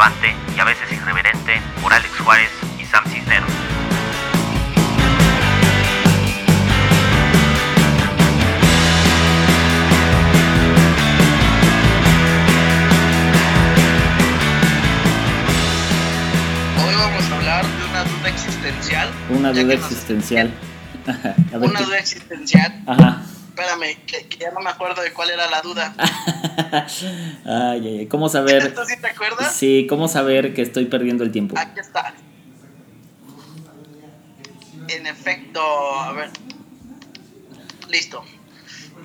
[0.00, 3.50] irrelevante y a veces irreverente por Alex Juárez y Sam Cisneros.
[16.82, 19.08] Hoy vamos a hablar de una duda existencial.
[19.28, 20.50] Una duda nos- existencial.
[21.52, 22.82] Una duda existencial.
[22.86, 23.22] Ajá.
[23.60, 25.94] Espérame, que, que ya no me acuerdo de cuál era la duda.
[27.44, 28.06] Ay, ay.
[28.06, 28.74] ¿Cómo saber?
[28.74, 29.54] ¿Tú sí te acuerdas?
[29.54, 31.58] Sí, ¿cómo saber que estoy perdiendo el tiempo?
[31.58, 32.14] Aquí está.
[34.88, 35.60] En efecto,
[36.00, 36.30] a ver.
[37.88, 38.24] Listo.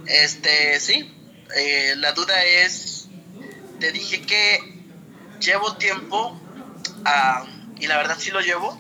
[0.05, 1.11] Este, sí.
[1.57, 3.07] eh, la duda es.
[3.79, 4.59] Te dije que
[5.39, 6.39] llevo tiempo.
[7.05, 7.45] ah,
[7.79, 8.79] y la verdad sí lo llevo.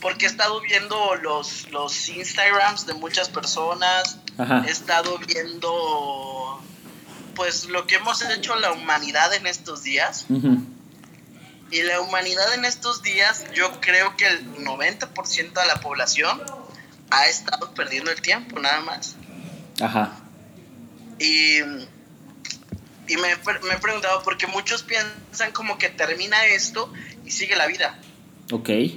[0.00, 4.18] Porque he estado viendo los, los Instagrams de muchas personas.
[4.38, 4.64] Ajá.
[4.66, 6.62] He estado viendo.
[7.34, 10.26] Pues lo que hemos hecho la humanidad en estos días.
[11.70, 16.40] Y la humanidad en estos días, yo creo que el 90% de la población
[17.10, 19.16] ha estado perdiendo el tiempo, nada más.
[19.80, 20.12] Ajá.
[21.18, 23.34] Y, y me,
[23.64, 26.92] me he preguntado, porque muchos piensan como que termina esto
[27.24, 27.98] y sigue la vida.
[28.52, 28.68] Ok.
[28.68, 28.94] Y,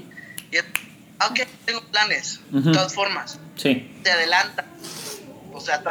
[0.58, 3.92] ok, tengo planes, de todas formas, Sí.
[4.04, 4.66] te adelantan.
[5.54, 5.82] O sea.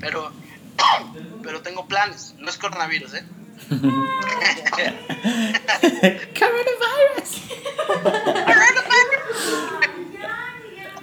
[0.00, 0.32] Pero,
[1.42, 3.24] pero tengo planes, no es coronavirus, ¿eh?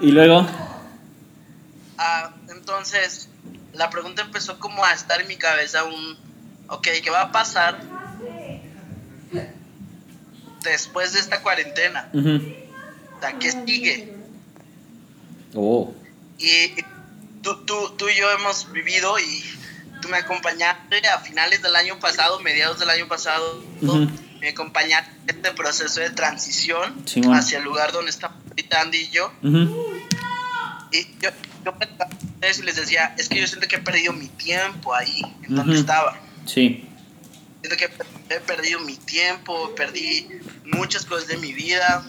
[0.03, 0.45] Y luego.
[1.97, 3.29] Ah, entonces,
[3.71, 6.17] la pregunta empezó como a estar en mi cabeza un,
[6.67, 7.79] ok, ¿qué va a pasar
[10.61, 12.09] después de esta cuarentena?
[12.11, 12.53] Ujú.
[13.15, 14.13] O sea, ¿qué sigue?
[15.55, 15.93] Oh.
[16.37, 16.73] Y
[17.43, 19.43] tú, tú, tú y yo hemos vivido y
[20.01, 24.09] tú me acompañaste a finales del año pasado, mediados del año pasado, Ujú.
[24.39, 27.35] me acompañaste en este proceso de transición Simón.
[27.37, 29.31] hacia el lugar donde estamos ahorita Andy y yo.
[29.43, 29.99] Ujú.
[30.91, 31.29] Y yo,
[31.65, 31.73] yo
[32.41, 35.73] y les decía, es que yo siento que he perdido mi tiempo ahí, en donde
[35.73, 35.81] Ujú.
[35.81, 36.19] estaba.
[36.45, 36.87] Sí.
[37.61, 37.89] Siento que
[38.35, 40.27] he perdido mi tiempo, perdí
[40.65, 42.03] muchas cosas de mi vida.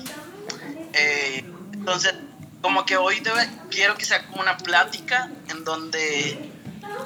[0.93, 2.15] Eh, entonces,
[2.65, 6.49] como que hoy debe- quiero que sea como una plática en donde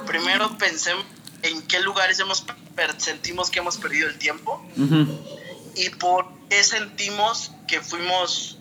[0.07, 1.03] primero pensemos
[1.43, 2.45] en qué lugares hemos
[2.97, 5.05] sentimos que hemos perdido el tiempo Ujú.
[5.75, 8.57] y por qué sentimos que fuimos,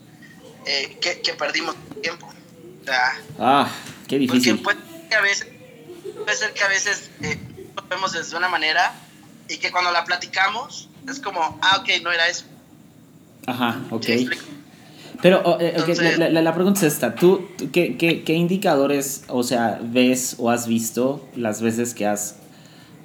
[0.66, 2.26] eh, que, que perdimos tiempo.
[2.82, 3.70] O sea, Ah,
[4.08, 4.60] qué porque difícil.
[4.60, 5.46] puede ser que a veces,
[6.24, 7.38] puede ser que a veces eh,
[7.76, 8.92] lo vemos desde una manera
[9.48, 12.44] y que cuando la platicamos es como, ah, ok, no era eso.
[13.46, 14.04] Ajá, ok.
[15.22, 17.14] Pero eh, ok, Entonces- la, la- la pregunta es esta.
[17.14, 22.06] ¿Tú tú qué, qué- qué indicadores, o sea, ves o has visto las veces que
[22.06, 22.36] has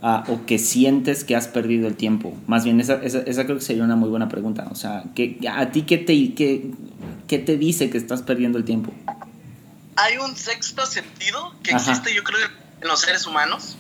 [0.04, 2.38] ah, o que sientes que has perdido el tiempo?
[2.46, 4.68] Más bien, esa, esa, esa creo que sería una muy buena pregunta.
[4.72, 6.72] O sea, ¿qué, ¿a ti qué te, qué,
[7.28, 8.94] qué te dice que estás perdiendo el tiempo?
[9.96, 11.80] Hay un sexto sentido que Ajá.
[11.92, 12.40] existe, yo creo,
[12.82, 13.76] en los seres humanos,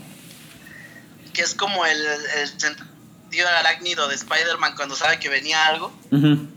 [1.34, 1.98] que es como el,
[2.42, 5.92] el sentido arácnido de Spider-Man cuando sabe que venía algo.
[6.12, 6.48] Ujú.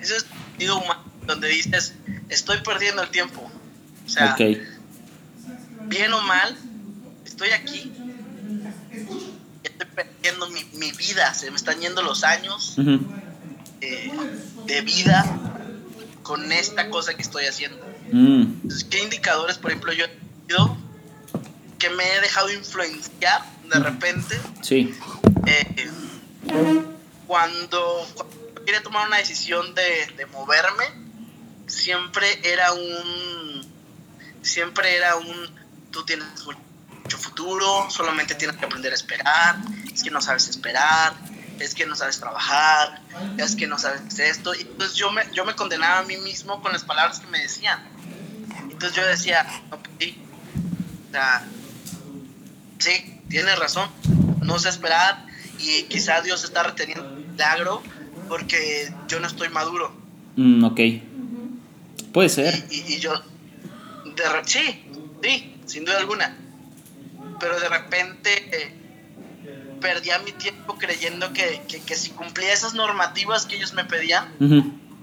[0.00, 0.28] Ese es el
[0.60, 1.94] sentido humano donde dices,
[2.28, 3.50] estoy perdiendo el tiempo.
[4.06, 4.36] O sea,
[5.86, 6.56] bien o mal,
[7.24, 7.92] estoy aquí.
[9.62, 12.76] Estoy perdiendo mi, mi vida, se me están yendo los años
[13.80, 14.12] eh,
[14.66, 15.24] de vida
[16.22, 17.78] con esta cosa que estoy haciendo.
[18.12, 20.08] Mm, Entonces, ¿qué indicadores, por ejemplo, yo he
[20.46, 20.76] tenido
[21.78, 23.42] que me he dejado influenciar
[23.72, 24.92] de repente sí.
[25.46, 25.90] eh,
[27.26, 28.39] cuando, cuando
[28.70, 30.84] quería tomar una decisión de, de moverme,
[31.66, 33.68] siempre era un,
[34.42, 35.50] siempre era un,
[35.90, 39.56] tú tienes mucho futuro, solamente tienes que aprender a esperar,
[39.92, 41.14] es que no sabes esperar,
[41.58, 43.02] es que no sabes trabajar,
[43.38, 44.54] es que no sabes esto.
[44.54, 47.40] Y entonces yo me, yo me condenaba a mí mismo con las palabras que me
[47.40, 47.82] decían.
[48.70, 50.22] Entonces yo decía, no, pues sí,
[51.08, 51.44] o sea,
[52.78, 53.90] sí, tienes razón,
[54.42, 55.26] no sé esperar
[55.58, 57.82] y quizá Dios está reteniendo un milagro
[58.30, 59.92] porque yo no estoy maduro.
[60.36, 60.80] Mm, ok.
[62.12, 62.54] Puede ser.
[62.70, 63.12] Y, y- y yo,
[64.16, 64.82] de re- sí,
[65.22, 66.36] sí, sin duda alguna.
[67.40, 68.72] Pero de repente eh,
[69.80, 74.28] perdía mi tiempo creyendo que, que, que si cumplía esas normativas que ellos me pedían,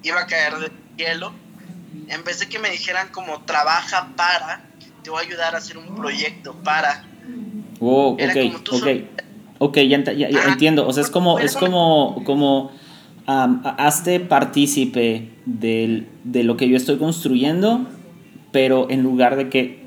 [0.03, 1.33] iba a caer del cielo.
[2.09, 4.61] En vez de que me dijeran como trabaja para,
[5.03, 7.03] te voy a ayudar a hacer un proyecto para.
[7.81, 8.87] Oh, Era ok, como tú ok.
[9.59, 10.87] Ok, ya, entiendo.
[10.87, 12.71] O sea, es como, es como- como,
[13.27, 17.85] a- hazte partícipe del- de lo que yo estoy construyendo,
[18.51, 19.85] pero en lugar de que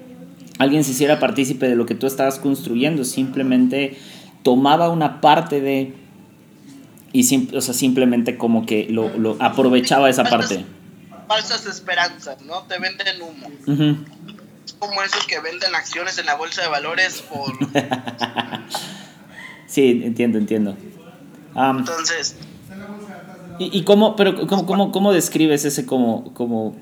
[0.59, 3.99] alguien se hiciera partícipe de lo que tú estabas construyendo, simplemente
[4.43, 5.95] tomaba una parte de
[7.13, 7.23] y
[7.57, 10.65] o sea, simplemente como que lo, lo aprovechaba esa parte.
[11.27, 12.63] Falsas esperanzas, ¿no?
[12.65, 13.97] Te venden humo.
[14.65, 17.53] Es como esos que venden acciones en la bolsa de valores por...
[19.67, 20.77] sí, entiendo, entiendo.
[21.57, 22.37] Entonces...
[23.61, 26.75] ¿Y, y cómo, pero cómo, cómo, cómo describes ese como, como...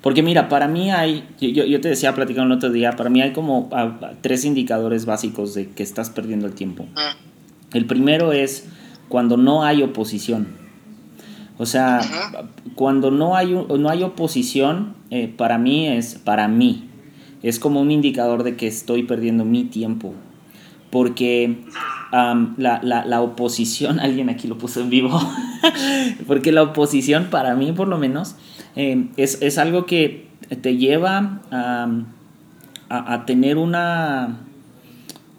[0.00, 3.20] Porque mira, para mí hay, yo, yo te decía platicando el otro día, para mí
[3.20, 3.68] hay como
[4.20, 6.86] tres indicadores básicos de que estás perdiendo el tiempo.
[7.72, 8.68] El primero es
[9.08, 10.46] cuando no hay oposición.
[11.58, 12.00] O sea,
[12.74, 16.88] cuando no hay, no hay oposición, eh, para mí es, para mí,
[17.42, 20.14] es como un indicador de que estoy perdiendo mi tiempo.
[20.92, 21.64] Porque
[22.12, 25.20] la, la, la, oposición, alguien aquí lo puso en vivo,
[26.28, 28.36] porque la oposición para mí por lo menos
[28.76, 30.28] eh, es, es, algo que
[30.60, 31.88] te lleva a,
[32.88, 34.38] a tener una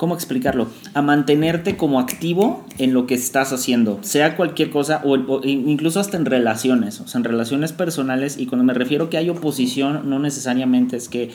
[0.04, 0.68] ¿cómo explicarlo?
[0.94, 6.18] A mantenerte como activo en lo que estás haciendo, sea cualquier cosa o, incluso hasta
[6.18, 10.20] en relaciones, o sea, en relaciones personales y cuando me refiero que hay oposición no
[10.20, 11.32] necesariamente es que,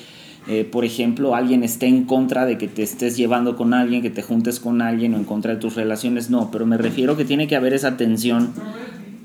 [0.49, 4.11] eh, por ejemplo, alguien esté en contra de que te estés llevando con alguien, que
[4.11, 7.25] te juntes con alguien o en contra de tus relaciones, no, pero me refiero que
[7.25, 8.53] tiene que haber esa tensión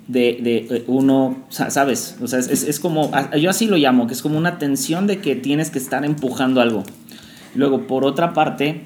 [0.07, 2.17] de, de, eh, uno, ¿sabes?
[2.21, 5.19] O sea, es, es, como, yo así lo llamo, que es como una tensión de
[5.19, 6.83] que tienes que estar empujando algo.
[7.55, 8.81] Luego, por otra parte,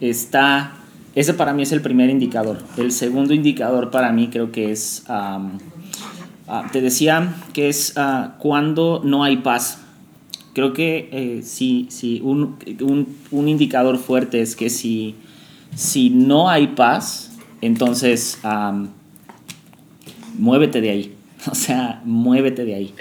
[0.00, 0.74] está,
[1.14, 2.58] ese para mí es el primer indicador.
[2.76, 5.50] El segundo indicador para mí creo que es, ah,
[6.72, 9.78] te decía que es uh, cuando no hay paz.
[10.52, 12.56] Creo que eh, si, si un,
[13.30, 15.14] un, indicador fuerte es que si,
[15.74, 18.38] si no hay paz, entonces
[20.34, 21.14] muévete de ahí.
[21.50, 22.94] O sea, muévete de ahí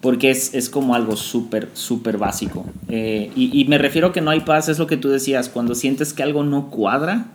[0.00, 2.66] porque es, es como algo súper, súper básico.
[2.88, 5.74] Eh, y, y, me refiero que no hay paz, es lo que tú decías, cuando
[5.74, 7.26] sientes que algo no cuadra,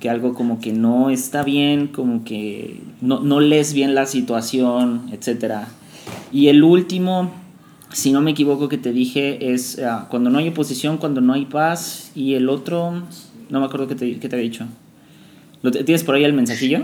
[0.00, 5.08] que algo como que no está bien, como que no, no lees bien la situación,
[5.10, 5.66] etc.
[6.32, 7.32] Y el último,
[7.96, 11.32] si no me equivoco que te dije, es ah, cuando no hay oposición, cuando no
[11.32, 12.90] hay paz, y el otro,
[13.48, 14.66] no me acuerdo qué te, qué te había dicho.
[15.62, 16.80] ¿Lo ¿Tienes por ahí el mensajillo?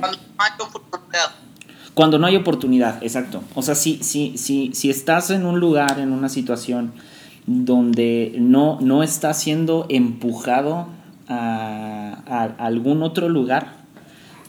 [1.92, 3.44] Cuando no hay oportunidad, exacto.
[3.54, 6.92] O sea, si, si, si, si estás en un lugar, en una situación
[7.44, 10.86] donde no, no estás siendo empujado
[11.28, 13.74] a, algún otro lugar,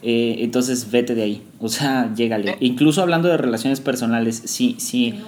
[0.02, 1.44] eh, entonces vete de ahí.
[1.60, 2.56] O sea, llégale.
[2.62, 5.20] Incluso hablando de relaciones personales, si, si,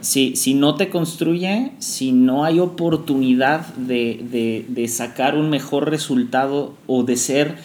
[0.00, 5.90] si, si no te construye, si no hay oportunidad de, de, de sacar un mejor
[5.90, 7.56] resultado o de ser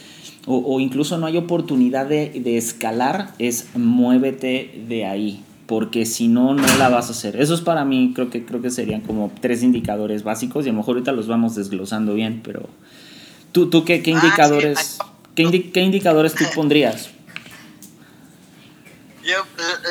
[0.48, 6.78] o, incluso no hay oportunidad de, escalar, es muévete de ahí, porque si no, no
[6.78, 7.36] la vas a hacer.
[7.42, 10.72] Eso es para mí, creo que, creo que serían como tres indicadores básicos y a
[10.72, 12.70] lo mejor ahorita los vamos desglosando bien, pero
[13.52, 15.00] tú, tú qué, qué ah, indicadores,
[15.34, 17.10] ¿qué, ¿qué, indicadores tú pondrías?
[19.24, 19.38] Yo,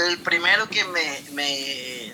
[0.08, 2.12] el primero que me, me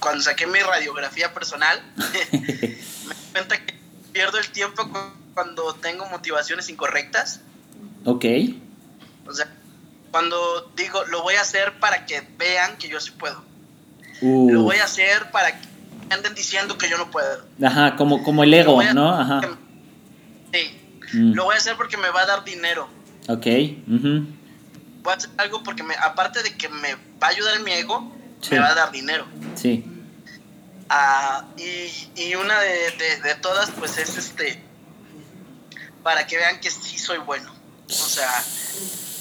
[0.00, 1.80] cuando saqué mi radiografía personal,
[2.32, 2.76] me di
[3.32, 3.74] cuenta que
[4.12, 4.90] pierdo el tiempo
[5.34, 7.40] cuando tengo motivaciones incorrectas.
[8.04, 8.24] Ok.
[9.26, 9.52] O sea,
[10.10, 13.44] cuando digo, lo voy a hacer para que vean que yo sí puedo.
[14.22, 15.68] Lo voy a hacer para que
[16.10, 17.44] anden diciendo que yo no puedo.
[17.62, 19.14] Ajá, como, como el ego, ¿no?
[19.14, 19.40] Ajá.
[20.52, 20.78] Sí.
[21.12, 21.32] Mm.
[21.32, 22.88] Lo voy a hacer porque me va a dar dinero.
[23.28, 23.46] Ok.
[23.86, 27.72] Voy a hacer algo porque, me, aparte de que me va a ayudar en mi
[27.72, 28.12] ego,
[28.50, 29.26] me va a dar dinero.
[29.54, 29.84] Sí.
[30.92, 31.88] Ah, y,
[32.20, 34.60] y, una de, de, todas, pues es este
[36.02, 37.54] para que vean que sí soy bueno.
[37.86, 38.44] O sea,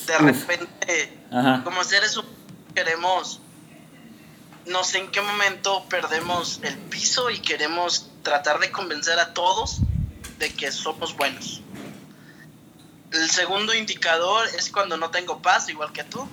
[0.08, 1.18] de repente,
[1.64, 2.40] como seres humanos
[2.74, 3.40] queremos,
[4.66, 9.80] no sé en qué momento perdemos el piso y queremos tratar de convencer a todos
[10.38, 11.62] de que somos buenos.
[13.12, 16.28] El segundo indicador es cuando no tengo paz, igual que tú.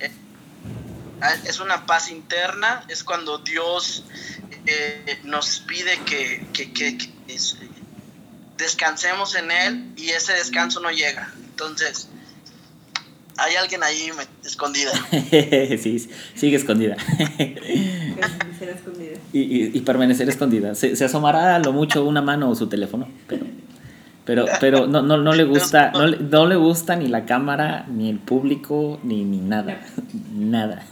[0.00, 0.10] Eh,
[1.44, 4.04] es una paz interna, es cuando Dios
[4.66, 7.10] eh, nos pide que, que, que, que
[8.56, 11.32] descansemos en Él y ese descanso no llega.
[11.50, 12.08] Entonces,
[13.36, 14.10] hay alguien ahí
[14.44, 14.92] escondida.
[15.78, 16.96] sí, sigue escondida.
[19.32, 20.74] Y, y, permanecer escondida.
[20.74, 23.46] Se, se, asomará a lo mucho una mano o su teléfono, pero,
[24.24, 28.10] pero, pero no, no, no le gusta, no, no, le gusta ni la cámara, ni
[28.10, 29.80] el público, ni, ni nada.
[30.34, 30.84] Nada.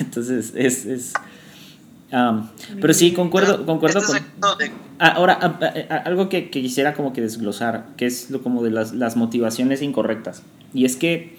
[0.00, 1.12] Entonces, es, es
[2.80, 4.16] pero sí, concuerdo, concuerdo con...
[4.98, 5.58] Ah, ahora, ah,
[5.90, 10.42] ah, algo que, quisiera como que desglosar, que es lo como de las, motivaciones incorrectas.
[10.74, 11.36] Y es que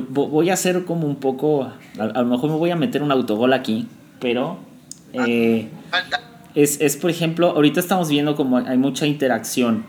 [0.00, 3.52] voy a hacer como un poco, a, lo mejor me voy a meter un autogol
[3.52, 3.88] aquí,
[4.20, 4.58] pero...
[5.12, 5.68] Eh,
[6.56, 9.84] es, es, por ejemplo, ahorita estamos viendo como hay mucha interacción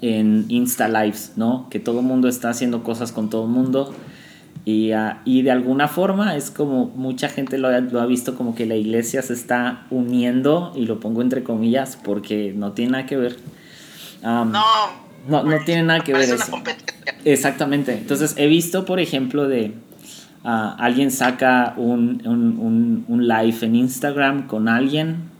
[0.00, 1.68] en Insta Lives, ¿no?
[1.70, 3.94] Que todo el mundo está haciendo cosas con todo el mundo.
[4.68, 8.34] Y, ah, y, de alguna forma es como mucha gente lo ha, lo ha, visto
[8.34, 12.92] como que la iglesia se está uniendo, y lo pongo entre comillas porque no tiene
[12.92, 13.36] nada que ver.
[14.22, 14.62] Um, no,
[15.26, 16.52] no, no, tiene nada que ver eso.
[17.24, 17.94] Exactamente.
[17.94, 19.72] Entonces he visto, por ejemplo, de
[20.44, 25.30] uh, alguien saca un, un, un, un, live en Instagram con alguien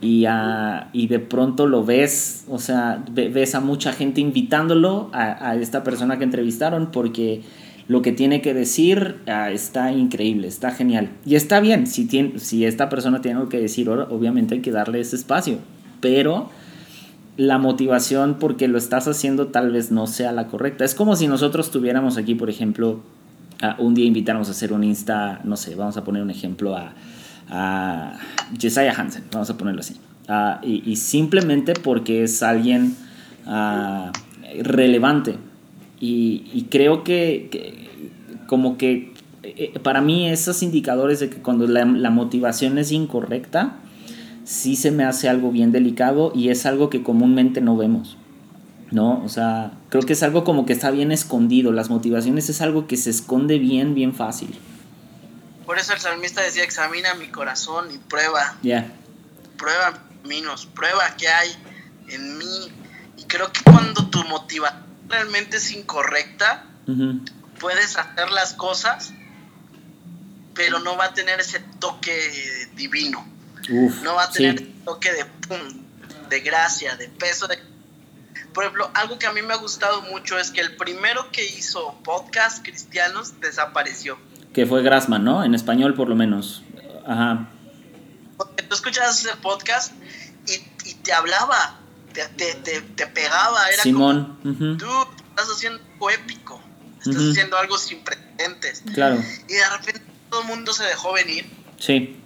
[0.00, 5.50] y, uh, y de pronto lo ves, o sea, ves a mucha gente invitándolo a,
[5.50, 7.42] a esta persona que entrevistaron porque
[7.86, 11.10] lo que tiene que decir uh, está increíble, está genial.
[11.26, 14.70] Y está bien, si, tiene, si esta persona tiene algo que decir, obviamente hay que
[14.70, 15.58] darle ese espacio.
[16.00, 16.50] Pero
[17.36, 20.84] la motivación porque lo estás haciendo tal vez no sea la correcta.
[20.84, 23.00] Es como si nosotros tuviéramos aquí, por ejemplo,
[23.78, 26.92] un día invitáramos a hacer un Insta, no sé, vamos a poner un ejemplo a,
[27.48, 28.18] a
[28.50, 29.96] Hansen, vamos a ponerlo así.
[30.26, 32.96] Uh, y, y, simplemente porque es alguien
[34.62, 35.36] relevante
[36.06, 37.90] y, creo que,
[38.46, 43.76] como que eh, para mí esos indicadores de que cuando la, motivación es incorrecta,
[44.44, 48.16] sí se me hace algo bien delicado y es algo que comúnmente no vemos.
[48.90, 49.24] ¿No?
[49.24, 51.72] O sea, creo que es algo como que está bien escondido.
[51.72, 54.54] Las motivaciones es algo que se esconde bien, bien fácil.
[55.66, 58.56] Por eso el salmista decía, examina mi corazón y prueba.
[58.62, 58.92] Ya.
[59.56, 61.50] Prueba minos, prueba qué hay
[62.08, 62.72] en mí.
[63.16, 66.64] Y creo que cuando tu motivación realmente es incorrecta,
[67.58, 69.12] puedes hacer las cosas,
[70.54, 73.26] pero no va a tener ese toque divino.
[74.02, 75.84] no va a tener ese toque de pum,
[76.28, 77.46] de gracia, de peso.
[77.46, 77.58] De...
[78.52, 81.44] Por ejemplo, algo que a mí me ha gustado mucho es que el primero que
[81.44, 84.18] hizo podcast cristianos desapareció.
[84.52, 85.42] Que fue Grassman, ¿no?
[85.44, 86.62] En español por lo menos.
[87.06, 87.48] Ajá.
[88.36, 89.92] Porque tú escuchabas ese podcast
[90.46, 91.80] y, y te hablaba
[92.14, 93.68] te, te, te, pegaba.
[93.68, 94.38] Era Simón.
[94.42, 94.86] Como, tú
[95.30, 96.60] estás haciendo algo épico.
[97.00, 98.82] Estás haciendo algo sin precedentes.
[98.94, 99.22] Claro.
[99.48, 101.46] Y de repente todo el mundo se dejó venir.
[101.78, 102.16] Sí.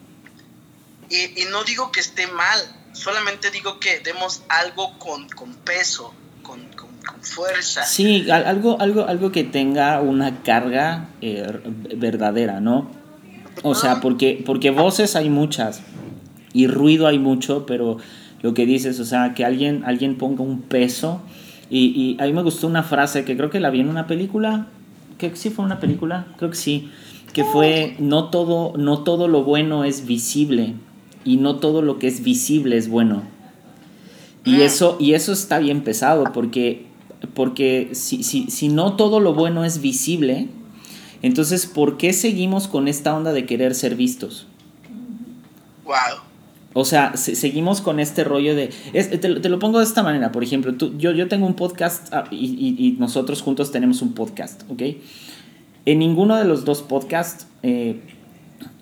[1.10, 2.60] Y, y no digo que esté mal,
[2.92, 7.84] solamente digo que demos algo con, con peso, con, con, con, fuerza.
[7.84, 11.46] Sí, algo, algo, algo que tenga una carga eh,
[11.96, 12.90] verdadera, ¿no?
[13.62, 15.80] O sea, porque, porque voces hay muchas
[16.52, 17.98] y ruido hay mucho, pero
[18.42, 21.20] lo que dices, o sea, que alguien, alguien ponga un peso.
[21.70, 24.06] Y, y a mí me gustó una frase que creo que la vi en una
[24.06, 24.66] película,
[25.18, 26.90] que sí fue una película, creo que sí,
[27.32, 30.74] que fue, no todo, no todo lo bueno es visible
[31.24, 33.22] y no todo lo que es visible es bueno.
[34.44, 34.60] Y mm.
[34.60, 36.86] eso, y eso está bien pesado porque,
[37.34, 40.48] porque si, si, si no todo lo bueno es visible,
[41.22, 44.46] entonces ¿por qué seguimos con esta onda de querer ser vistos?
[45.84, 46.27] Wow.
[46.80, 48.68] O sea, seguimos con este rollo de...
[48.68, 52.22] te, lo pongo de esta manera, por ejemplo, tú, yo, yo tengo un podcast ah,
[52.30, 54.82] y, nosotros juntos tenemos un podcast, ¿ok?
[55.86, 58.00] En ninguno de los dos podcasts, eh,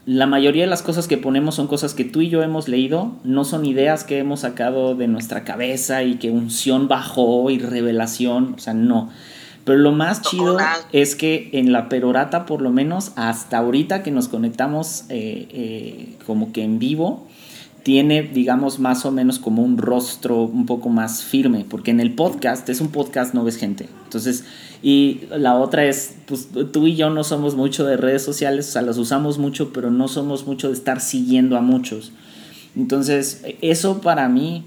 [0.05, 3.13] la mayoría de las cosas que ponemos son cosas que tú y yo hemos leído,
[3.25, 8.57] no son ideas que hemos sacado de nuestra cabeza y que unción bajó y revelación,
[8.57, 9.09] o sea, no.
[9.65, 10.59] Pero lo más chido
[10.93, 16.17] es que en la perorata, por lo menos hasta ahorita que nos conectamos eh, eh,
[16.27, 17.27] como que en vivo,
[17.87, 22.17] tiene, digamos, más o menos como un rostro un poco más firme, porque en el
[22.17, 23.89] podcast, es un podcast, no ves gente.
[24.03, 24.43] Entonces,
[24.83, 28.73] y la otra es, pues tú y yo no somos mucho de redes sociales, o
[28.73, 32.11] sea, las usamos mucho, pero no somos mucho de estar siguiendo a muchos.
[32.75, 34.65] Entonces, eso para mí,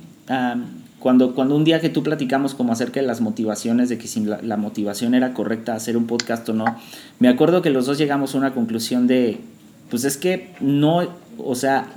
[1.00, 4.22] cuando, cuando un día que tú platicamos como acerca de las motivaciones, de que si
[4.22, 6.78] la, la motivación era correcta hacer un podcast o no,
[7.20, 9.42] me acuerdo que los dos llegamos a una conclusión de,
[9.90, 11.06] pues es que no,
[11.38, 11.90] o sea,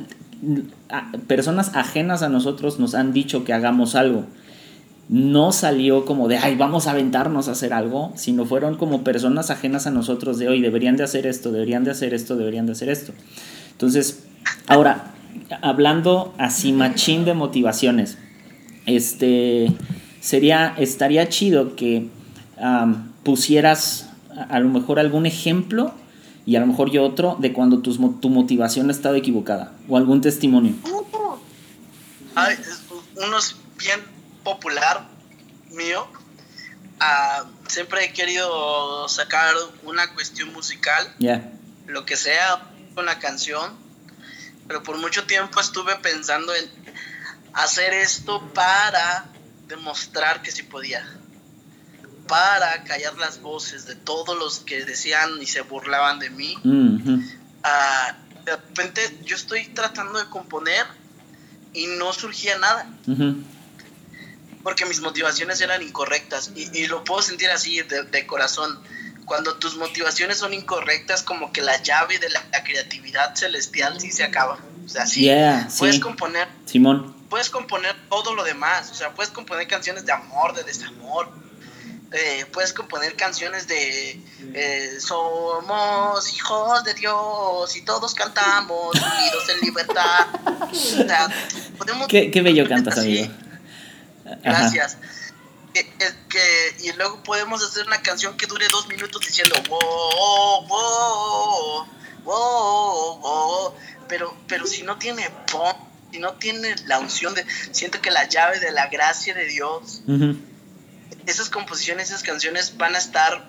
[1.26, 4.26] personas ajenas a nosotros nos han dicho que hagamos algo.
[5.08, 9.50] No salió como de, ay, vamos a aventarnos a hacer algo, sino fueron como personas
[9.50, 12.72] ajenas a nosotros de, hoy deberían de hacer esto, deberían de hacer esto, deberían de
[12.72, 13.12] hacer esto.
[13.72, 14.24] Entonces,
[14.66, 15.12] ahora,
[15.60, 18.16] hablando así machín de motivaciones,
[18.86, 19.72] este,
[20.20, 22.08] sería, estaría chido que
[23.22, 25.92] pusieras a, a lo mejor algún ejemplo
[26.44, 29.96] y a lo mejor yo otro de cuando tu, tu motivación ha estado equivocada o
[29.96, 30.74] algún testimonio.
[32.34, 32.56] Ay,
[33.16, 34.00] uno es bien
[34.42, 35.06] popular
[35.70, 36.06] mío.
[37.00, 41.14] Ah, siempre he querido sacar una cuestión musical,
[41.86, 43.72] lo que sea, una canción,
[44.68, 46.70] pero por mucho tiempo estuve pensando en
[47.54, 49.26] hacer esto para
[49.68, 51.04] demostrar que sí podía
[52.32, 56.56] para callar las voces de todos los que decían y se burlaban de mí.
[57.62, 60.86] Ah, de repente yo estoy tratando de componer
[61.74, 62.88] y no surgía nada.
[64.62, 66.52] Porque mis motivaciones eran incorrectas.
[66.54, 68.80] Y, y lo puedo sentir así de, de corazón.
[69.26, 74.10] Cuando tus motivaciones son incorrectas, como que la llave de la, la creatividad celestial sí
[74.10, 74.58] se acaba.
[74.86, 75.20] O sea, sí.
[75.20, 76.00] Yeah, puedes sí.
[76.00, 77.14] componer Simón.
[77.28, 81.28] puedes componer todo lo demás, o sea, puedes componer canciones de amor, de desamor,
[82.12, 84.20] eh, puedes componer canciones de
[84.54, 90.26] eh, somos hijos de Dios y todos cantamos unidos en libertad.
[90.70, 91.28] O sea,
[91.78, 93.32] podemos Qué, qué bello cantas, amigo.
[94.24, 94.38] Ajá.
[94.42, 94.98] Gracias.
[95.74, 95.84] Que,
[96.28, 101.86] que- y luego podemos hacer una canción que dure dos minutos diciendo wow, wow,
[102.24, 103.74] wow, wow.
[104.08, 105.74] Pero, pero si no tiene pon,
[106.10, 110.02] si no tiene la unción de, siento que la llave de la gracia de Dios.
[111.26, 113.44] Esas composiciones, esas canciones van a estar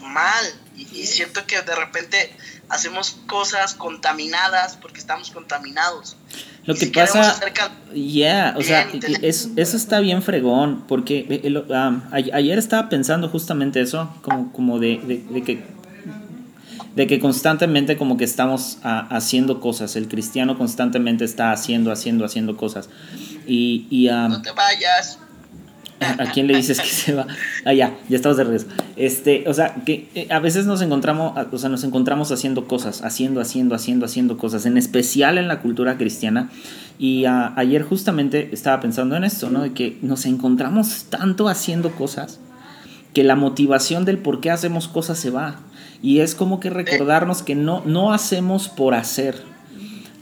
[0.00, 0.44] mal.
[0.76, 2.34] Y, y siento que de repente
[2.68, 6.16] hacemos cosas contaminadas porque estamos contaminados.
[6.64, 8.88] Lo que si pasa, can- yeah, o sea,
[9.22, 14.14] es- eso está bien fregón, porque eh, el- um, a- ayer estaba pensando justamente eso,
[14.22, 15.80] como, como de, de- de que
[16.94, 22.24] de que constantemente como que estamos ah, haciendo cosas, el cristiano constantemente está haciendo, haciendo,
[22.24, 22.88] haciendo cosas.
[23.46, 25.18] Y, y, um, no te vayas.
[26.00, 27.26] ¿A quién le dices que se va?
[27.66, 28.66] Ah, ya, ya estamos de regreso.
[28.96, 33.02] Este, o sea, que eh, a veces nos encontramos, o sea, nos encontramos haciendo cosas,
[33.02, 36.50] haciendo, haciendo, haciendo, haciendo cosas, en especial en la cultura cristiana.
[36.98, 39.62] Y ah, ayer justamente estaba pensando en esto, ¿no?
[39.62, 42.40] De que nos encontramos tanto haciendo cosas
[43.12, 45.56] que la motivación del por qué hacemos cosas se va.
[46.02, 49.42] Y es como que recordarnos que no, no hacemos por hacer,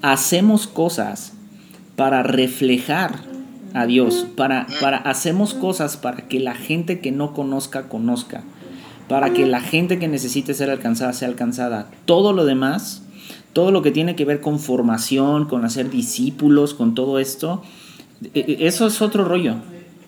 [0.03, 1.35] hacemos cosas
[1.95, 3.38] para reflejar
[3.75, 8.43] a Dios, para, para hacemos cosas para que la gente que no conozca conozca,
[9.09, 11.88] para que la gente que necesite ser alcanzada sea alcanzada.
[12.05, 13.03] Todo lo demás,
[13.53, 17.62] todo lo que tiene que ver con formación, con hacer discípulos, con todo esto,
[18.35, 19.57] e- e- eso es otro rollo.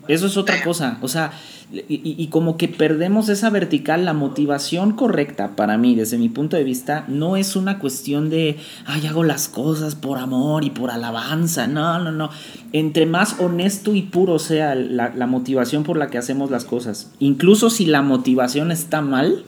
[0.09, 0.99] Eso es otra cosa.
[1.03, 1.33] O sea,
[1.73, 6.65] y, como que perdemos esa vertical, la motivación correcta para mí, desde mi punto de
[6.65, 11.69] vista, no es una cuestión de, ay, hago las cosas por amor y por alabanza.
[11.69, 12.31] No, no, no.
[12.73, 17.13] Entre más honesto y puro sea la, la motivación por la que hacemos las cosas,
[17.21, 19.45] incluso si la motivación está mal,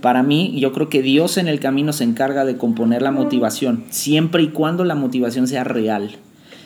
[0.00, 3.84] para mí, yo creo que Dios en el camino se encarga de componer la motivación,
[3.90, 6.16] siempre y cuando la motivación sea real.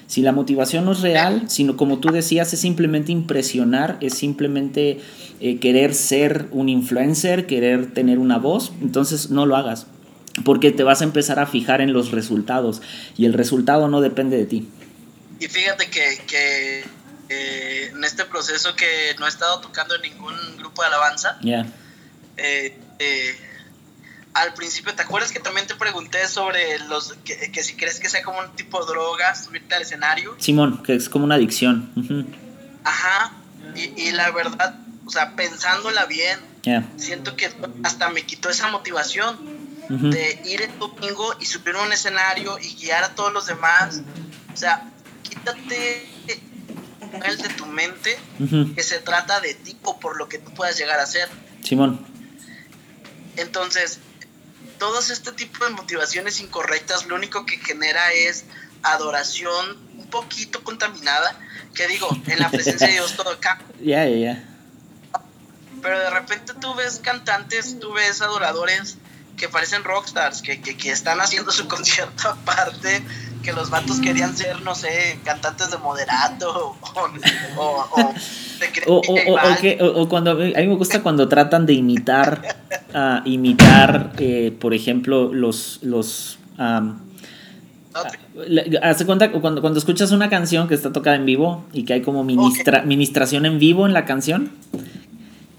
[0.07, 5.01] Si la motivación no es real, sino como tú decías, es simplemente impresionar, es simplemente
[5.41, 9.87] eh, querer ser un influencer, querer tener una voz, entonces no lo hagas,
[10.45, 12.83] porque te vas a empezar a fijar en los resultados
[13.17, 14.69] y el resultado no depende de ti.
[15.41, 16.85] Y fíjate que, que,
[17.29, 21.67] eh, en este proceso que no he estado tocando en ningún grupo de alabanza, Ya,
[22.37, 23.37] eh, eh,
[24.35, 28.09] al principio, ¿te acuerdas que también te pregunté sobre los que, que si crees que
[28.09, 30.35] sea como un tipo de droga subirte al escenario?
[30.39, 31.93] Simón, que es como una adicción.
[31.97, 32.27] Ujú.
[32.83, 33.33] Ajá,
[33.77, 36.39] y, y la verdad, o sea, pensándola bien,
[36.97, 37.51] siento que
[37.83, 39.39] hasta me quitó esa motivación
[39.89, 44.01] de ir el domingo y subir a un escenario y guiar a todos los demás.
[44.53, 44.91] O sea,
[45.23, 46.09] quítate
[47.27, 48.19] el de tu mente
[48.75, 51.29] que se trata de ti o por lo que tú puedas llegar a ser.
[51.63, 52.01] Simón,
[53.37, 54.01] Entonces,
[54.85, 58.45] todos este tipo de motivaciones incorrectas lo único que genera es
[58.83, 61.41] adoración un poquito contaminada,
[61.75, 63.67] que digo, en la presencia de Dios todo cambia.
[63.81, 64.45] ya, ya, ya.
[65.81, 68.99] Pero de repente tú ves cantantes, tú ves adoradores
[69.39, 73.03] que parecen rockstars, que, que, que están haciendo su concierto aparte,
[73.45, 78.15] que los vatos querían ser, no sé, cantantes de moderato o, o, o
[78.87, 79.79] O, o, que-
[80.09, 82.43] cuando a mí me gusta cuando tratan de imitar,
[82.95, 86.39] ah, imitar, eh, por ejemplo, los, los
[88.49, 91.93] le- Hace cuenta cuando, cuando escuchas una canción que está tocada en vivo y que
[91.95, 94.51] hay como ministra, ministración en vivo en la canción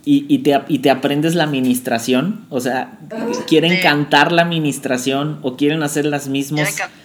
[0.03, 2.99] y, y, te, y te aprendes la ministración, o sea,
[3.47, 3.81] quieren Sí.
[3.81, 6.69] cantar la ministración o quieren hacer las mismas.
[6.75, 7.04] quieren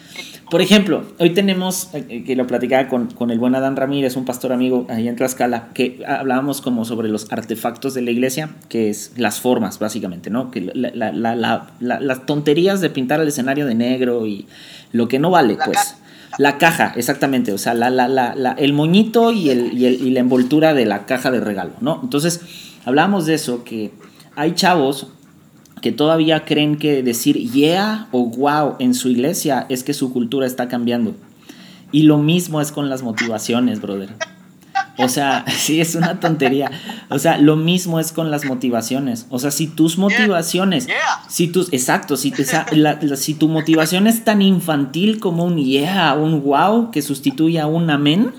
[0.50, 4.24] Por ejemplo, hoy tenemos, eh, que lo platicaba con, con el buen Adán Ramírez, un
[4.24, 8.90] pastor amigo ahí en Tlaxcala, que hablábamos como sobre los artefactos de la iglesia, que
[8.90, 10.50] es las formas, básicamente, ¿no?
[10.50, 14.46] Que la- la- la- la- la- las tonterías de pintar el escenario de negro y
[14.92, 15.78] lo que no vale, pues.
[15.78, 15.96] caja.
[16.38, 17.72] La caja, exactamente, o sea,
[18.58, 22.00] el moñito y, el, y, el- y la envoltura de la caja de regalo, ¿no?
[22.02, 22.40] Entonces,
[22.84, 23.90] hablábamos de eso, que
[24.36, 25.08] hay chavos
[25.80, 30.46] que todavía creen que decir yeah o wow en su iglesia es que su cultura
[30.46, 31.14] está cambiando.
[31.92, 34.10] Y lo mismo es con las motivaciones, brother.
[34.98, 36.70] O sea, sí, es una tontería.
[37.08, 39.26] O sea, lo mismo es con las motivaciones.
[39.30, 40.88] O sea, si tus motivaciones,
[41.28, 42.32] si tus, exacto, si,
[43.16, 47.90] si tu motivación es tan infantil como un yeah, un wow, que sustituye a un
[47.90, 48.32] amén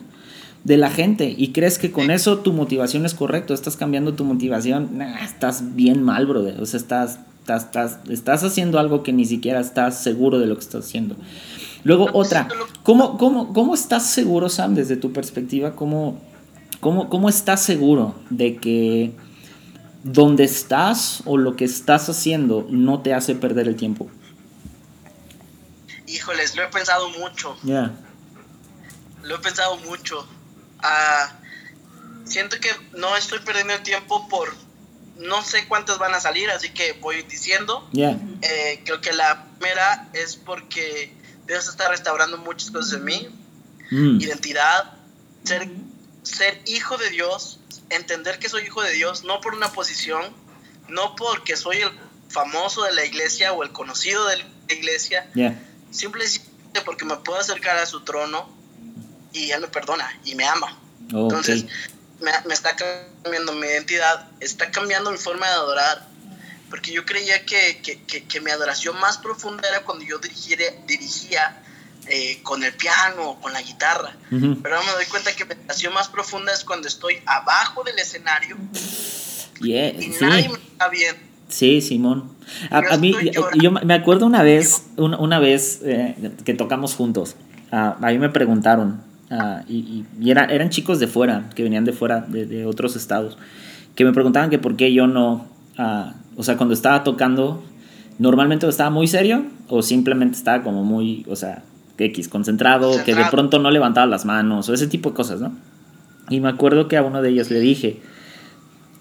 [0.64, 4.24] de la gente y crees que con eso tu motivación es correcto, estás cambiando tu
[4.24, 6.62] motivación, estás bien mal, brother.
[6.62, 10.56] O sea, estás, estás, estás, estás haciendo algo que ni siquiera estás seguro de lo
[10.56, 11.16] que estás haciendo.
[11.84, 12.48] Luego otra,
[12.84, 16.22] ¿cómo, cómo, cómo estás seguro, Sam, desde tu perspectiva, cómo,
[16.80, 19.14] cómo, cómo estás seguro de que
[20.04, 24.10] donde estás o lo que estás haciendo no te hace perder el tiempo?
[26.08, 27.58] Híjoles, lo he pensado mucho.
[27.64, 27.92] Ya.
[29.24, 30.28] Lo he pensado mucho.
[30.80, 31.32] Ah,
[32.26, 34.50] siento que no estoy perdiendo el tiempo por
[35.18, 37.88] no sé cuántas van a salir, así que voy diciendo.
[37.94, 41.14] Eh, creo que la primera es porque
[41.48, 43.28] Dios está restaurando muchas cosas en mí.
[43.92, 44.22] Mm.
[44.22, 44.94] Identidad,
[45.44, 45.70] ser,
[46.24, 50.34] ser hijo de Dios, entender que soy hijo de Dios, no por una posición,
[50.88, 51.92] no porque soy el
[52.30, 55.30] famoso de la iglesia o el conocido de la iglesia,
[55.92, 56.42] simplemente
[56.86, 58.50] porque me puedo acercar a su trono
[59.34, 60.78] y Él me perdona y me ama.
[61.10, 61.66] Entonces,
[62.22, 66.08] me, me, está cambiando mi identidad, está cambiando mi forma de adorar,
[66.70, 71.62] porque yo creía que, que, que, mi adoración más profunda era cuando yo dirigía
[72.08, 74.16] eh, con el piano, con la guitarra.
[74.30, 78.00] Pero ahora me doy cuenta que mi adoración más profunda es cuando estoy abajo del
[78.00, 78.58] escenario
[79.60, 81.22] y nadie me está viendo.
[81.50, 82.32] Sí, Simón.
[82.70, 83.14] A, mí,
[83.62, 87.36] yo me acuerdo una vez, una, vez eh, que tocamos juntos.
[87.72, 91.94] a mí me preguntaron, uh, y, y era, eran chicos de fuera, que venían de
[91.94, 93.38] fuera, de, de, otros estados,
[93.96, 95.48] que me preguntaban que por qué yo no,
[95.80, 97.64] uh, o sea, cuando estaba tocando,
[98.20, 101.64] normalmente estaba muy serio o simplemente estaba como muy, o sea,
[101.98, 105.54] X, concentrado, que de pronto no levantaba las manos o ese tipo de cosas, ¿no?
[106.30, 108.00] Y me acuerdo que a uno de ellos le dije,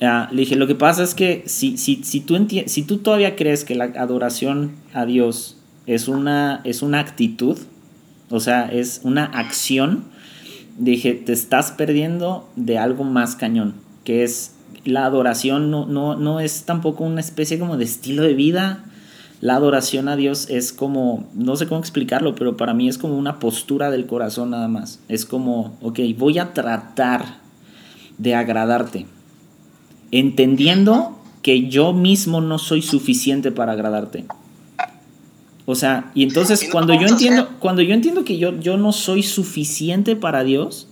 [0.01, 3.37] uh, le dije, lo que pasa es que si, si, si, tú si tú todavía
[3.37, 7.59] crees que la adoración a Dios es una, es una actitud,
[8.31, 10.05] o sea, es una acción,
[10.81, 16.41] dije, te estás perdiendo de algo más cañón, que es la adoración no, no, no
[16.41, 18.85] es tampoco una especie como de estilo de vida.
[19.43, 23.17] La adoración a Dios es como, no sé cómo explicarlo, pero para mí es como
[23.17, 25.01] una postura del corazón nada más.
[25.09, 27.41] Es como, ok, voy a tratar
[28.19, 29.07] de agradarte,
[30.11, 34.27] entendiendo que yo mismo no soy suficiente para agradarte.
[35.67, 39.23] O sea, y entonces cuando yo entiendo, cuando yo entiendo que yo, yo no soy
[39.23, 40.89] suficiente para Dios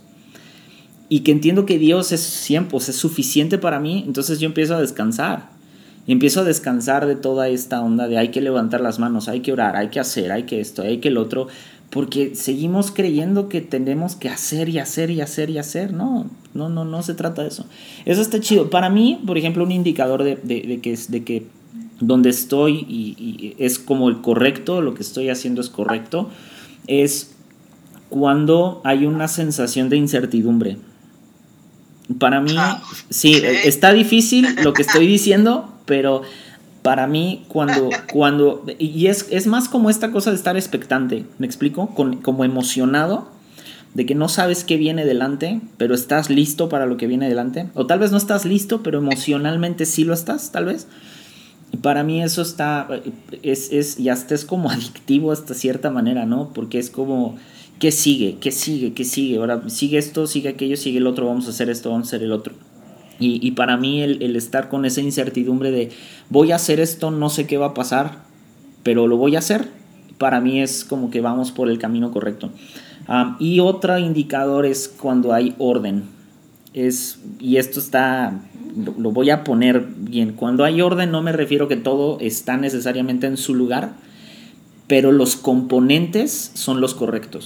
[1.09, 4.81] y que entiendo que Dios es siempre, es suficiente para mí, entonces yo empiezo a
[4.81, 5.49] descansar.
[6.07, 9.41] Y empiezo a descansar de toda esta onda de hay que levantar las manos, hay
[9.41, 11.47] que orar, hay que hacer, hay que esto, hay que el otro,
[11.89, 15.93] porque seguimos creyendo que tenemos que hacer y hacer y hacer y hacer.
[15.93, 17.65] No, no, no, no se trata de eso.
[18.05, 18.69] Eso está chido.
[18.69, 21.45] Para mí, por ejemplo, un indicador de, de, de que, de que
[21.99, 26.29] donde estoy y, es como el correcto, lo que estoy haciendo es correcto,
[26.87, 27.31] es
[28.09, 30.77] cuando hay una sensación de incertidumbre.
[32.17, 36.23] Para mí, ah, sí, está difícil lo que estoy diciendo, pero
[36.81, 41.45] para mí cuando, cuando y es, es más como esta cosa de estar expectante, ¿me
[41.45, 41.93] explico?
[41.93, 43.27] Con, como emocionado
[43.93, 47.69] de que no sabes qué viene delante, pero estás listo para lo que viene delante.
[47.73, 50.87] O tal vez no estás listo, pero emocionalmente sí lo estás, tal vez
[51.81, 52.87] para mí eso está,
[53.43, 56.51] es, es, y hasta es como adictivo hasta cierta manera, ¿no?
[56.53, 57.37] Porque es como,
[57.79, 58.37] ¿qué sigue?
[58.39, 58.93] ¿Qué sigue?
[58.93, 59.37] ¿Qué sigue?
[59.37, 62.23] Ahora sigue esto, sigue aquello, sigue el otro, vamos a hacer esto, vamos a hacer
[62.23, 62.53] el otro.
[63.19, 65.91] Y, y para mí el, el, estar con esa incertidumbre de,
[66.29, 68.23] voy a hacer esto, no sé qué va a pasar,
[68.83, 69.67] pero lo voy a hacer,
[70.17, 72.51] para mí es como que vamos por el camino correcto.
[73.39, 76.03] Y otro indicador es cuando hay orden.
[76.73, 78.39] Es, y esto está
[78.75, 80.33] lo voy a poner bien.
[80.33, 83.93] Cuando hay orden no me refiero que todo está necesariamente en su lugar,
[84.87, 87.45] pero los componentes son los correctos.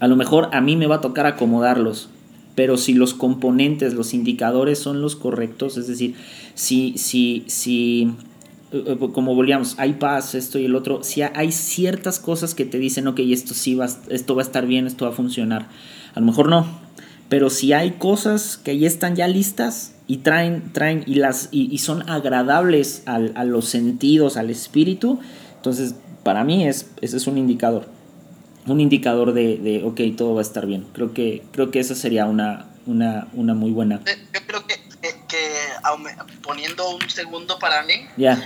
[0.00, 2.08] A lo mejor a mí me va a tocar acomodarlos,
[2.54, 6.16] pero si los componentes, los indicadores son los correctos, es decir,
[6.54, 8.12] si, si, si
[8.72, 12.64] eh, eh, como volvíamos, hay paz, esto y el otro, si hay ciertas cosas que
[12.64, 15.68] te dicen, ok, esto sí va, esto va a estar bien, esto va a funcionar.
[16.14, 16.66] A lo mejor no,
[17.32, 21.78] pero si hay cosas que ahí están ya listas, y traen, traen y, las, y,
[21.78, 25.18] son agradables al, a los sentidos, al espíritu,
[25.56, 27.88] entonces para mí es, ese es un indicador.
[28.66, 30.86] Un indicador de, de, ok, todo va a estar bien.
[30.92, 34.02] Creo que, creo que esa sería una, una, una muy buena.
[34.04, 35.38] Yo creo que, que,
[36.42, 38.36] poniendo un segundo para mí, ya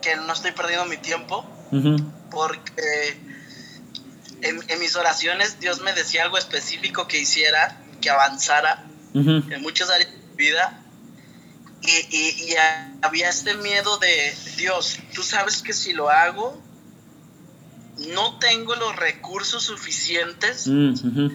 [0.00, 1.44] que, no estoy perdiendo mi tiempo,
[2.30, 3.18] porque
[4.48, 9.90] en, en mis oraciones Dios me decía algo específico que hiciera que avanzara en muchas
[9.90, 10.80] áreas de mi vida.
[11.82, 12.54] Y, y-
[13.02, 16.60] había este miedo de, Dios, tú sabes que si lo hago,
[17.98, 21.28] no tengo los recursos suficientes Mm,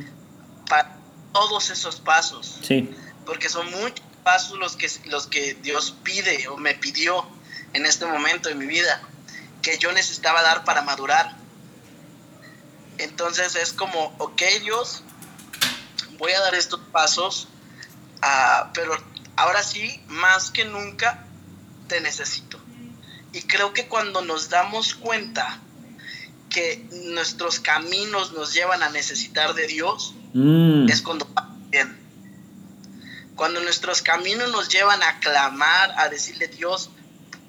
[0.68, 0.98] para
[1.34, 2.90] todos esos pasos, Sí.
[3.26, 7.26] porque son muchos pasos los que, los que Dios pide o me pidió
[7.74, 9.02] en este momento de mi vida,
[9.62, 11.38] que yo necesitaba dar para madurar.
[13.00, 15.04] Entonces es como, ok Dios,
[16.18, 17.48] voy a dar estos pasos,
[18.22, 18.96] ah, pero
[19.36, 21.26] ahora sí, más que nunca,
[21.88, 22.60] te necesito.
[23.34, 25.60] Y creo que cuando nos damos cuenta
[26.50, 31.28] que nuestros caminos nos llevan a necesitar de Dios, Mm, es cuando
[31.70, 31.98] bien.
[33.36, 36.90] Cuando nuestros caminos nos llevan a clamar, a decirle Dios,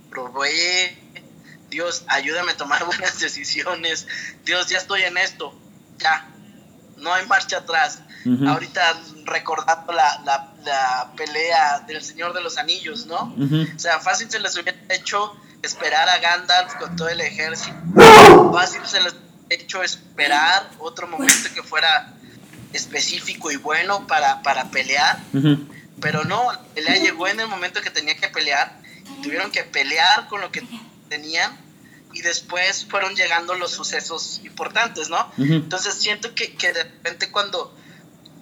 [0.08, 0.96] provee,
[1.70, 4.06] Dios, ayúdame a tomar buenas decisiones,
[4.44, 5.54] Dios, ya estoy en esto,
[5.98, 6.26] ya,
[6.98, 8.00] no hay marcha atrás.
[8.46, 8.82] Ahorita
[9.24, 13.34] recordando la, la- la pelea del Señor de los Anillos, ¿no?
[13.74, 17.74] O sea, fácil se les hubiera hecho esperar a Gandalf con todo el ejército.
[18.52, 22.12] Fácil se les hubiera hecho esperar otro momento que fuera
[22.74, 25.18] específico y bueno para, para pelear.
[26.00, 28.78] Pero no, la pelea llegó en el momento que tenía que pelear.
[29.22, 30.62] Tuvieron que pelear con lo que
[31.10, 31.58] tenían.
[32.12, 35.30] Y después fueron llegando los sucesos importantes, ¿no?
[35.38, 35.54] Ujú.
[35.54, 37.76] Entonces siento que, que de repente cuando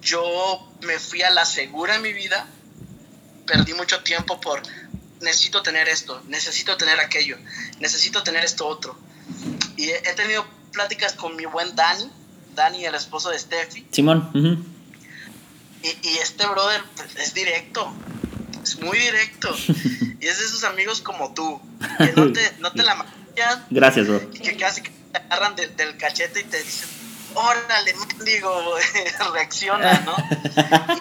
[0.01, 2.47] yo me fui a la segura en mi vida,
[3.45, 4.61] perdí mucho tiempo por
[5.21, 7.37] necesito tener esto, necesito tener aquello,
[7.79, 8.97] necesito tener esto otro.
[9.77, 12.09] Y he, tenido pláticas con mi buen Dani,
[12.55, 14.29] Dani, el esposo de Steffi, Simón.
[14.33, 14.63] ujú.
[15.83, 17.93] y, y este brother pues, es directo,
[18.63, 19.49] es muy directo.
[20.19, 21.59] y es de esos amigos como tú,
[21.97, 24.21] que no te, no te la maquillan Gracias, bro.
[24.33, 26.89] y que casi que te agarran de- del cachete y te dicen,
[27.35, 27.93] órale,
[28.25, 28.75] digo,
[29.33, 30.15] reacciona, ¿no?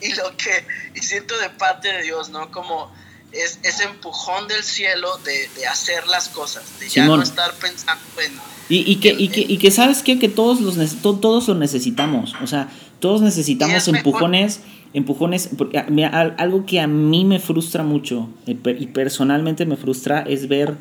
[0.00, 2.50] y, y lo que y siento de parte de Dios, ¿no?
[2.50, 2.92] Como
[3.32, 7.18] es ese empujón del cielo de, de hacer las cosas, de ya Simón.
[7.20, 8.32] no estar pensando en...
[8.68, 10.18] Y, y, que, y, que, y que sabes qué?
[10.18, 12.34] que todos los todos lo necesitamos.
[12.42, 12.68] O sea,
[13.00, 14.60] todos necesitamos empujones,
[14.94, 15.50] empujones.
[15.56, 16.08] Porque, ah, mira,
[16.38, 20.76] algo que a mí me frustra mucho eh, y personalmente me frustra es ver.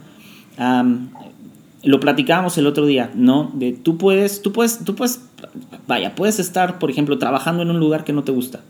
[1.84, 3.52] lo platicábamos el otro día, ¿no?
[3.54, 5.22] De tú puedes, tú puedes, tú puedes,
[5.88, 8.62] vaya, puedes estar, por ejemplo, trabajando en un lugar que no te gusta.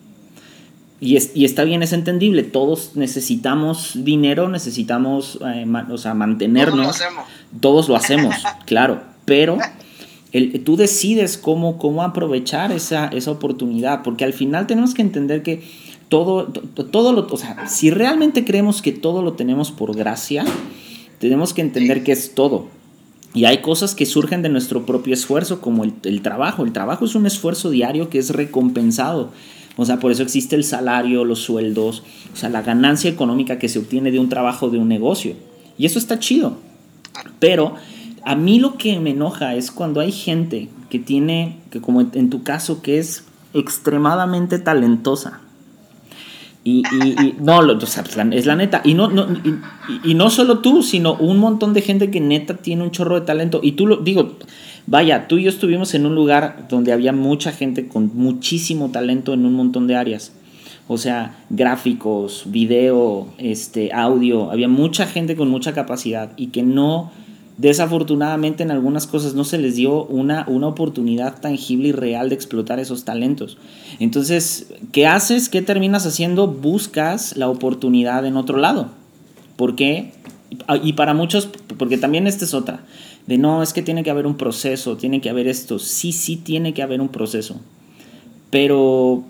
[1.02, 2.44] Y, es, y está bien, es entendible.
[2.44, 7.26] Todos necesitamos dinero, necesitamos, eh, o sea, Todos mantenernos lo hacemos.
[7.62, 8.36] todos lo hacemos,
[8.66, 9.58] claro, pero
[10.32, 15.44] el, tú decides cómo, cómo aprovechar esa, esa oportunidad, porque al final tenemos que entender
[15.44, 15.62] que
[16.10, 20.46] todo, to- todo lo, o sea, si realmente creemos que todo lo tenemos por gracia,
[21.20, 22.68] tenemos que entender que es todo.
[23.34, 26.64] Y hay cosas que surgen de nuestro propio esfuerzo, como el, el trabajo.
[26.64, 29.32] El trabajo es un esfuerzo diario que es recompensado.
[29.78, 33.70] O sea, por eso existe el salario, los sueldos, o sea, la ganancia económica que
[33.70, 35.36] se obtiene de un trabajo, de un negocio.
[35.78, 36.58] Y eso está chido.
[37.40, 37.76] Pero
[38.30, 42.30] a mí lo que me enoja es cuando hay gente que tiene, que como en-
[42.30, 43.24] tu caso, que es
[43.56, 45.42] extremadamente talentosa.
[46.64, 48.82] Y, y- y- no, lo- o sea, pues, es la neta.
[48.84, 52.58] Y no, no, y- y no solo tú, sino un montón de gente que neta
[52.58, 53.62] tiene un chorro de talento.
[53.64, 54.36] Y tú lo digo,
[54.86, 59.34] vaya, tú y yo estuvimos en un lugar donde había mucha gente con muchísimo talento
[59.34, 60.34] en un montón de áreas.
[60.88, 64.52] O sea, gráficos, video, este, audio.
[64.52, 67.12] Había mucha gente con mucha capacidad y que no,
[67.60, 72.36] desafortunadamente en algunas cosas no se les dio una, una oportunidad tangible y real de
[72.36, 73.58] explotar esos talentos.
[74.00, 75.50] Entonces, ¿qué haces?
[75.50, 76.48] ¿Qué terminas haciendo?
[76.48, 78.92] Buscas la oportunidad en otro lado.
[79.58, 80.14] ¿Por qué?
[80.84, 82.80] Y para muchos, porque también esta es otra,
[83.28, 85.80] de no, es que tiene que haber un proceso, tiene que haber esto.
[85.80, 87.60] Sí, sí tiene que haber un proceso.
[88.52, 89.26] Pero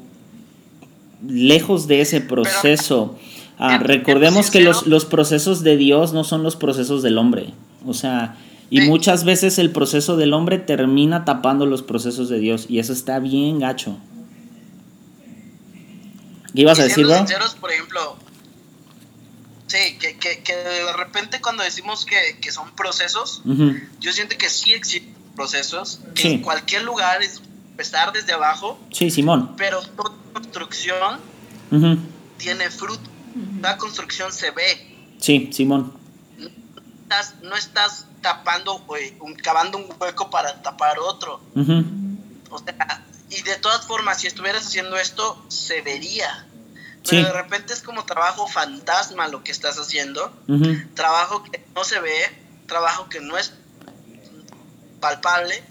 [1.27, 3.15] lejos de ese proceso,
[3.57, 7.53] ah, recordemos que los, los procesos de Dios no son los procesos del hombre.
[7.85, 8.35] O sea,
[8.69, 8.87] y Sí.
[8.87, 12.65] muchas veces el proceso del hombre termina tapando los procesos de Dios.
[12.69, 13.97] Y eso está bien gacho.
[16.53, 17.17] ¿Qué ibas a decir, bro?
[17.17, 18.17] sinceros, por ejemplo,
[19.67, 23.41] sí, que, que, que de repente cuando decimos que, que son procesos,
[23.99, 26.27] yo siento que sí existen procesos, que Sí.
[26.33, 29.53] en cualquier lugar es empezar desde abajo, Sí, Simón.
[29.57, 31.19] pero toda construcción
[32.37, 33.09] tiene fruto,
[33.61, 34.85] la construcción se ve,
[35.19, 35.93] Sí, Simón.
[37.09, 41.41] Estás- no estás tapando, güey, un, cavando un hueco para tapar otro,
[42.51, 46.45] o sea, y de todas formas, si estuvieras haciendo esto, se vería.
[47.03, 47.15] Sí.
[47.15, 50.31] Pero de repente es como trabajo fantasma lo que estás haciendo.
[50.95, 52.19] Trabajo que no se ve,
[52.67, 53.53] trabajo que no es
[54.99, 55.63] palpable.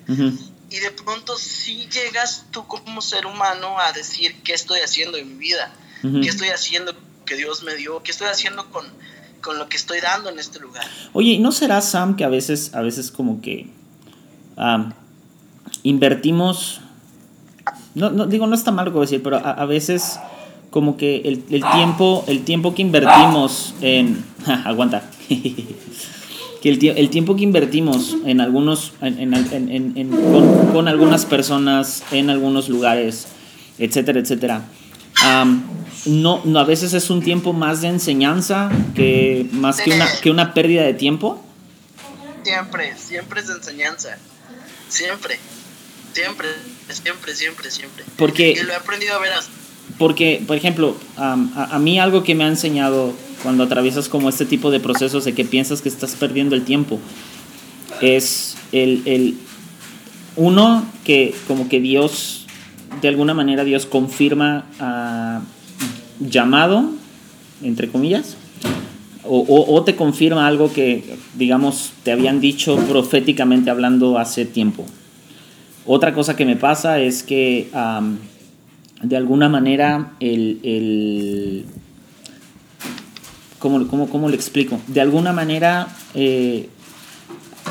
[0.71, 5.29] Y de pronto sí llegas tú como ser humano a decir qué estoy haciendo en
[5.29, 5.73] mi vida,
[6.03, 6.95] qué estoy haciendo
[7.27, 8.87] que Dios me dio, qué estoy haciendo con,
[9.49, 10.85] con lo que estoy dando en este lugar.
[11.15, 13.67] Oye, ¿y ¿no será, Sam, que a veces, a veces como que
[15.83, 16.83] invertimos...
[17.95, 20.21] No, no, digo, no está mal lo que voy a decir, pero a, veces
[20.69, 24.23] como que el, tiempo, el tiempo que invertimos en...
[24.67, 25.09] aguanta.
[25.29, 28.93] que el, el tiempo que invertimos en algunos...
[30.75, 33.29] Con algunas personas, en algunos lugares,
[33.79, 34.69] etcétera, etcétera.
[36.07, 40.31] No, no, a veces es un tiempo más de enseñanza que más que una, que
[40.31, 41.43] una pérdida de tiempo.
[42.45, 44.17] Siempre, siempre es enseñanza.
[44.89, 45.39] Siempre,
[46.13, 46.49] siempre,
[46.91, 48.05] siempre, siempre, siempre.
[48.17, 49.49] Porque- Y lo he aprendido a ver así.
[49.99, 54.45] Porque, por ejemplo, a, a mí algo que me ha enseñado cuando atraviesas como este
[54.47, 57.01] tipo de procesos de que piensas que estás perdiendo el tiempo
[58.01, 59.39] es el, el
[60.37, 62.38] uno que como que Dios,
[63.01, 65.41] de alguna manera Dios confirma ah,
[66.21, 66.91] llamado,
[67.63, 68.37] entre comillas,
[69.31, 74.87] o, te confirma algo que, digamos, te habían dicho proféticamente hablando hace tiempo.
[75.85, 77.69] Otra cosa que me pasa es que
[79.03, 80.61] de alguna manera el...
[80.63, 81.65] el
[83.59, 84.81] ¿cómo, cómo, cómo le explico?
[84.87, 86.71] De alguna manera eh,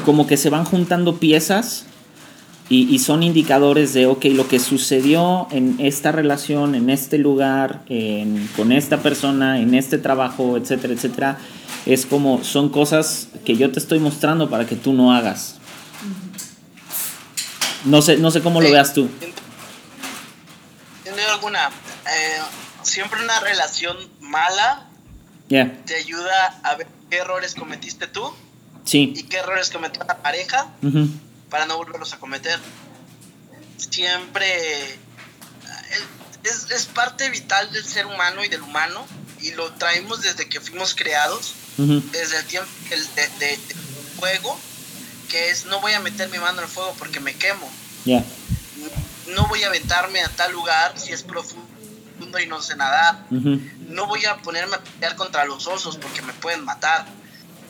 [0.05, 1.86] como que se van juntando piezas
[2.69, 7.83] y, y son indicadores de, ok, lo que sucedió en esta relación, en este lugar,
[7.87, 11.37] en- con esta persona, en este trabajo, etcétera, etcétera,
[11.85, 15.55] es como, son cosas que yo te estoy mostrando para que tú no hagas.
[17.85, 19.07] No sé, no sé cómo lo veas tú.
[21.05, 22.39] Duda alguna, eh,
[22.83, 24.87] siempre una relación mala
[25.85, 28.21] te ayuda a ver qué errores cometiste tú
[28.83, 29.13] sí.
[29.15, 30.67] y qué errores cometió la pareja.
[31.49, 32.59] Para no volverlos a cometer.
[33.77, 34.99] Siempre eh,
[36.43, 39.05] es, es parte vital del ser humano y del humano
[39.39, 43.75] y lo traemos desde que fuimos creados, desde el tiempo el de, de- de
[44.19, 44.59] fuego,
[45.29, 47.69] que es no voy a meter mi mano en el fuego porque me quemo,
[48.05, 48.23] Ya.
[49.27, 51.67] no voy a aventarme a tal lugar si es profundo
[52.41, 56.33] y no sé nadar, no voy a ponerme a pelear contra los osos porque me
[56.33, 57.05] pueden matar.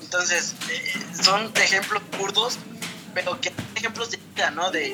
[0.02, 2.58] Entonces, eh, son ejemplos kurdos,
[3.14, 4.72] pero que ejemplos de vida, ¿no?
[4.72, 4.94] De,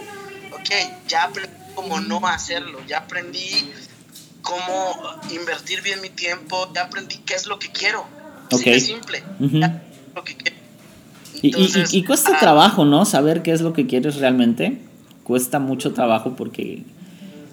[0.53, 3.71] ok, ya aprendí cómo no hacerlo, ya aprendí
[4.41, 4.95] cómo
[5.31, 8.05] invertir bien mi tiempo, ya aprendí qué es lo que quiero.
[8.51, 8.61] Ok.
[8.79, 9.23] simple.
[9.39, 9.59] Ujú.
[9.59, 9.81] ya
[10.15, 10.57] lo que quiero.
[11.41, 13.05] Y, y- y- Entonces, y cuesta ah, trabajo, ¿no?
[13.05, 14.79] Saber qué es lo que quieres realmente.
[15.23, 16.83] Cuesta mucho trabajo porque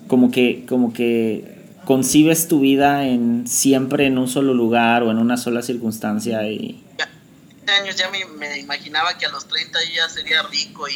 [0.09, 5.19] como que, como que concibes tu vida en siempre en un solo lugar o en
[5.19, 7.09] una sola circunstancia y ya,
[7.81, 10.93] años ya me, me imaginaba que a los 30 ya sería rico y...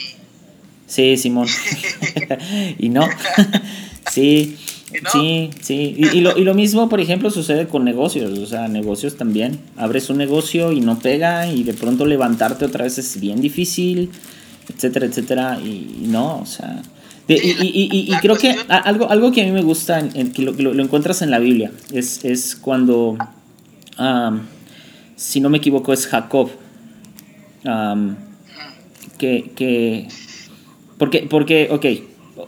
[0.87, 1.49] sí, Simón.
[2.79, 3.09] y no.
[4.11, 4.57] sí.
[5.13, 5.95] Sí, sí.
[5.99, 8.39] Y, y lo, y lo mismo, por ejemplo, sucede con negocios.
[8.39, 9.59] O sea, negocios también.
[9.77, 14.11] Abres un negocio y no pega y de pronto levantarte otra vez es bien difícil,
[14.73, 15.59] etcétera, etcétera.
[15.61, 16.81] Y, y no, o sea...
[17.27, 20.13] de- Sí, y, la creo que cuestión- algo, algo que a mí me gusta, en-
[20.15, 23.19] en que lo, lo- lo encuentras en la Biblia, es, es cuando,
[25.17, 26.51] si no me equivoco, es Jacob.
[29.19, 30.09] que, que
[30.99, 31.87] porque, porque, ok,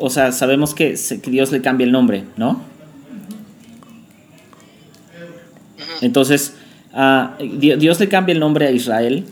[0.01, 2.61] o sea, sabemos que, que Dios le cambia el nombre, ¿no?
[6.01, 6.55] Entonces,
[7.59, 9.25] Di- Dios le cambia el nombre a Israel,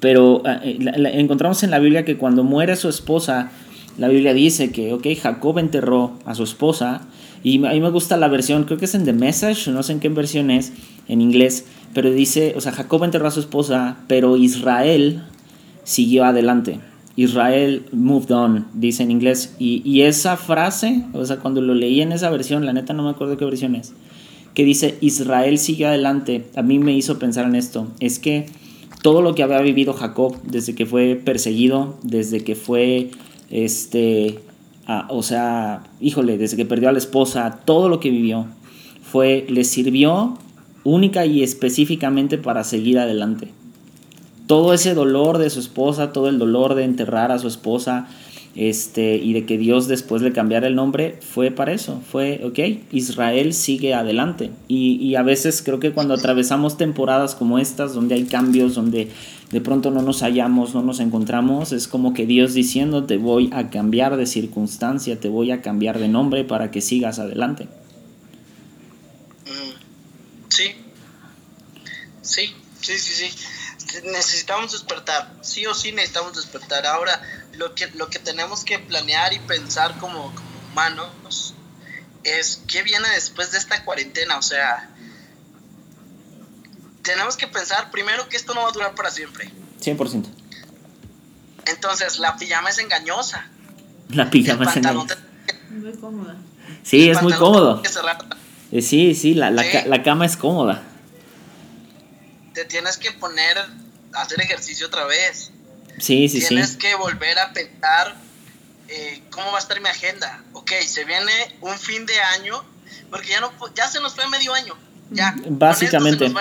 [0.00, 3.50] pero eh, la- la- encontramos en la Biblia que cuando muere su esposa,
[3.98, 7.02] la Biblia dice que, ok, Jacob enterró a su esposa,
[7.42, 9.92] y a mí me gusta la versión, creo que es en The Message, no sé
[9.92, 10.72] en qué versión es,
[11.08, 15.22] en inglés, pero dice, o sea, Jacob enterró a su esposa, pero Israel
[15.84, 16.80] siguió adelante.
[17.16, 19.54] Israel moved on, dice en inglés.
[19.58, 23.04] Y, y esa frase, o sea, cuando lo leí en esa versión, la neta no
[23.04, 23.92] me acuerdo qué versión es,
[24.54, 27.88] que dice Israel siguió adelante, a mí me hizo pensar en esto.
[28.00, 28.46] Es que
[29.02, 33.10] todo lo que había vivido Jacob desde que fue perseguido, desde que fue,
[33.50, 34.40] este,
[35.08, 38.46] o sea, híjole, desde que perdió a la esposa, todo lo que vivió,
[39.02, 40.38] fue, le sirvió
[40.82, 43.52] única y específicamente para seguir adelante
[44.46, 48.08] todo ese dolor de su esposa, todo el dolor de enterrar a su esposa,
[48.54, 52.58] este, y de que Dios después le cambiara el nombre, fue para eso, fue, ok,
[52.92, 54.50] Israel sigue adelante.
[54.68, 59.10] Y, y a veces creo que cuando atravesamos temporadas como estas, donde hay cambios, donde
[59.50, 63.50] de pronto no nos hallamos, no nos encontramos, es como que Dios diciendo, te voy
[63.52, 67.64] a cambiar de circunstancia, te voy a cambiar de nombre para que sigas adelante.
[69.46, 70.64] Mm, Sí.
[72.22, 72.42] Sí,
[72.80, 73.36] sí, sí, sí.
[74.02, 75.32] Necesitamos despertar.
[75.42, 76.86] Sí o sí necesitamos despertar.
[76.86, 77.20] Ahora,
[77.52, 81.54] lo que, lo que tenemos que planear y pensar como, como humanos
[82.24, 84.36] es qué viene después de esta cuarentena.
[84.38, 84.90] O sea,
[87.02, 89.50] tenemos que pensar primero que esto no va a durar para siempre.
[89.80, 90.26] 100%.
[91.66, 93.46] Entonces, la pijama es engañosa.
[94.10, 95.16] La pijama es engañosa.
[95.46, 96.36] te- Muy cómoda.
[96.82, 97.82] Sí, el es muy cómodo.
[98.72, 99.68] Eh, Sí, sí, la, la, Sí.
[99.72, 100.82] ca- la cama es cómoda.
[102.54, 103.56] Te tienes que poner
[104.14, 105.50] hacer ejercicio otra vez.
[105.98, 106.48] Sí, sí, sí.
[106.48, 108.16] tienes que volver a pensar
[108.88, 110.42] eh, cómo va a estar mi agenda.
[110.52, 112.64] Ok, se viene un fin de año,
[113.10, 114.76] porque ya no ya se nos fue medio año.
[115.10, 115.34] Ya.
[115.48, 116.32] Básicamente.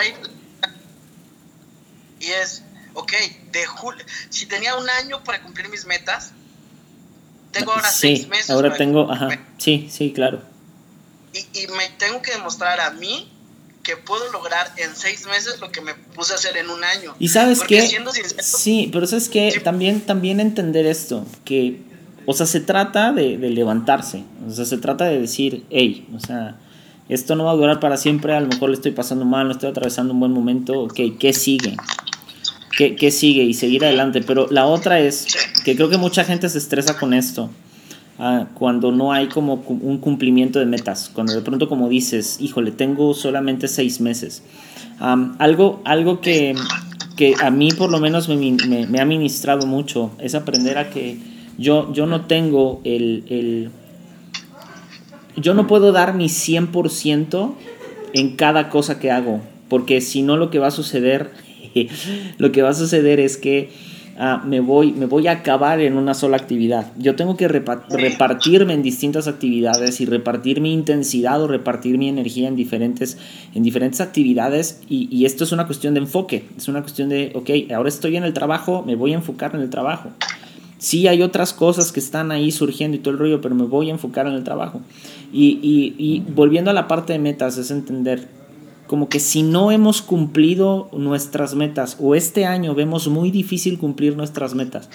[2.19, 2.63] Y es,
[2.93, 3.11] ok,
[3.51, 6.32] de julio, si tenía un año para cumplir mis metas,
[7.51, 8.49] tengo ahora sí, seis meses.
[8.49, 10.41] ahora tengo, cumplir ajá, sí, sí, claro.
[11.34, 13.32] Y, y me tengo que demostrar a mí
[13.84, 17.13] que puedo lograr en seis meses lo que me puse a hacer en un año.
[17.19, 19.59] Y sabes Porque qué, siendo sincero, sí, pero sabes que Sí.
[19.59, 21.81] también, también entender esto, que,
[22.25, 26.19] o sea, se trata de, de levantarse, o sea, se trata de decir, hey, o
[26.21, 26.55] sea,
[27.09, 29.51] esto no va a durar para siempre, a lo mejor le estoy pasando mal, no
[29.51, 31.75] estoy atravesando un buen momento, ok, ¿qué sigue?
[32.77, 33.43] ¿Qué, qué sigue?
[33.43, 35.27] Y seguir adelante, pero la otra es
[35.65, 37.51] que creo que mucha gente se estresa con esto.
[38.20, 42.72] Ah, cuando no hay como un cumplimiento de metas, cuando de pronto como dices, híjole,
[42.72, 44.43] tengo solamente seis meses.
[44.99, 46.55] Am, algo algo que,
[47.18, 50.89] que a mí por lo menos me, me- me ha ministrado mucho es aprender a
[50.89, 51.18] que
[51.57, 53.70] yo, yo no tengo el, el-
[55.36, 57.55] Yo no puedo dar mi 100%
[58.14, 61.32] en cada cosa que hago, porque si no lo que va a suceder,
[62.38, 63.72] lo que va a suceder es que
[64.18, 66.91] ah, me, voy, me voy a acabar en una sola actividad.
[66.97, 72.09] Yo tengo que repa- repartirme en distintas actividades y repartir mi intensidad o repartir mi
[72.09, 73.18] energía en diferentes,
[73.53, 77.32] en diferentes actividades y, y esto es una cuestión de enfoque, es una cuestión de,
[77.36, 80.09] ok, ahora estoy en el trabajo, me voy a enfocar en el trabajo.
[80.78, 83.88] Sí hay otras cosas que están ahí surgiendo y todo el rollo, pero me voy
[83.89, 84.82] a enfocar en el trabajo.
[85.32, 88.28] Y, y, y volviendo a la parte de metas, es entender
[88.93, 94.15] como que si no hemos cumplido nuestras metas o este año vemos muy difícil cumplir
[94.15, 94.87] nuestras metas,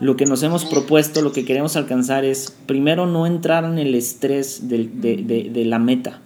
[0.00, 3.94] lo que nos hemos propuesto, lo que queremos alcanzar es primero no entrar en el
[3.94, 6.20] estrés de, de- de la meta.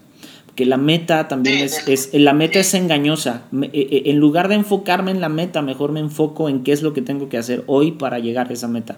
[0.54, 3.42] Que la meta también es, la meta es engañosa.
[3.60, 6.80] Eh, eh, en lugar de enfocarme en la meta, mejor me enfoco en qué es
[6.80, 8.96] lo que tengo que hacer hoy para llegar a esa meta.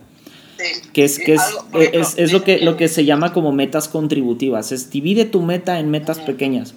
[0.56, 3.04] sí, Que es, sí, que es, algo, eh, es, es lo, que, lo que se
[3.04, 4.70] llama como metas contributivas.
[4.70, 6.74] Es divide tu meta en metas pequeñas.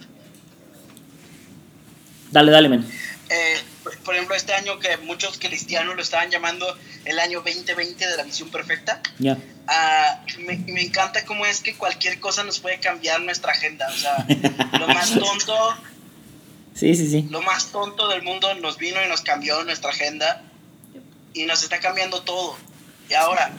[2.31, 2.85] Dale, dale, men.
[3.29, 3.57] eh,
[4.03, 6.65] por- ejemplo, este año que muchos cristianos lo estaban llamando
[7.05, 9.37] el año 2020 de la visión perfecta, Ya.
[9.67, 13.87] ah, me, me encanta cómo es que cualquier cosa nos puede cambiar nuestra agenda.
[13.89, 14.25] O sea,
[14.79, 15.75] lo más tonto,
[16.73, 17.27] Sí, sí, sí.
[17.29, 20.43] lo más tonto del mundo nos vino y nos cambió nuestra agenda
[21.33, 22.55] y nos está cambiando todo.
[23.09, 23.51] Y ahora,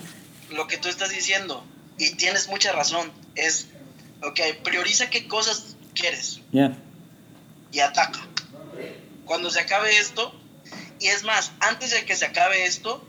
[0.51, 1.65] lo que tú estás diciendo,
[1.99, 3.67] y tienes mucha razón, es,
[4.23, 6.77] ok, prioriza qué cosas quieres Ya.
[7.73, 8.21] y ataca.
[9.29, 10.35] Cuando se acabe esto,
[10.99, 13.07] y es más, antes de que se acabe esto,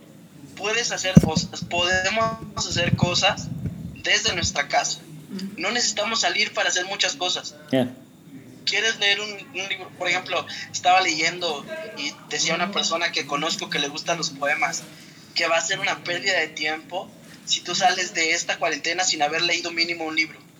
[0.55, 3.47] puedes hacer cosas, podemos hacer cosas
[3.95, 4.99] desde nuestra casa.
[5.57, 7.55] No necesitamos salir para hacer muchas cosas.
[7.71, 7.89] Ya.
[8.65, 9.89] ¿Quieres leer un, un libro?
[9.97, 11.65] Por ejemplo, estaba leyendo
[11.97, 14.83] y decía una persona que conozco que le gustan los poemas,
[15.35, 17.09] que va a ser una pérdida de tiempo
[17.45, 20.39] si tú sales de esta cuarentena sin haber leído mínimo un libro.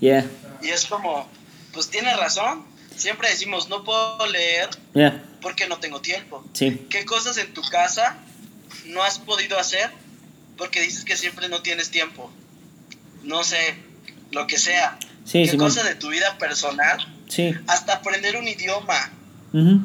[0.00, 0.26] Ya.
[0.60, 1.28] Y es como,
[1.72, 2.64] pues tiene razón.
[2.96, 4.68] Siempre decimos, no puedo leer
[5.40, 6.44] porque no tengo tiempo.
[6.52, 6.82] Sí.
[6.90, 8.16] ¿Qué cosas en tu casa
[8.86, 9.90] no has podido hacer
[10.56, 12.30] porque dices que siempre no tienes tiempo?
[13.24, 13.74] No sé,
[14.30, 14.98] lo que sea.
[15.24, 15.68] Sí, ¿Qué Simón.
[15.68, 16.98] cosa de tu vida personal?
[17.28, 17.54] Sí.
[17.66, 19.10] Hasta aprender un idioma.
[19.52, 19.80] Ujú.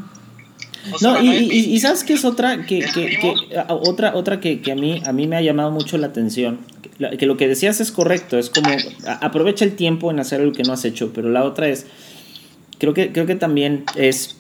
[0.94, 4.40] O sea, No, y, y, y sabes que es otra que, ¿El que- otra otra
[4.40, 6.60] que, que a mí a mí me ha llamado mucho la atención
[7.18, 8.70] que, lo que decías es correcto es como
[9.06, 11.88] a- aprovecha el tiempo en hacer lo que no has hecho pero la otra es
[12.78, 14.36] creo que creo que también es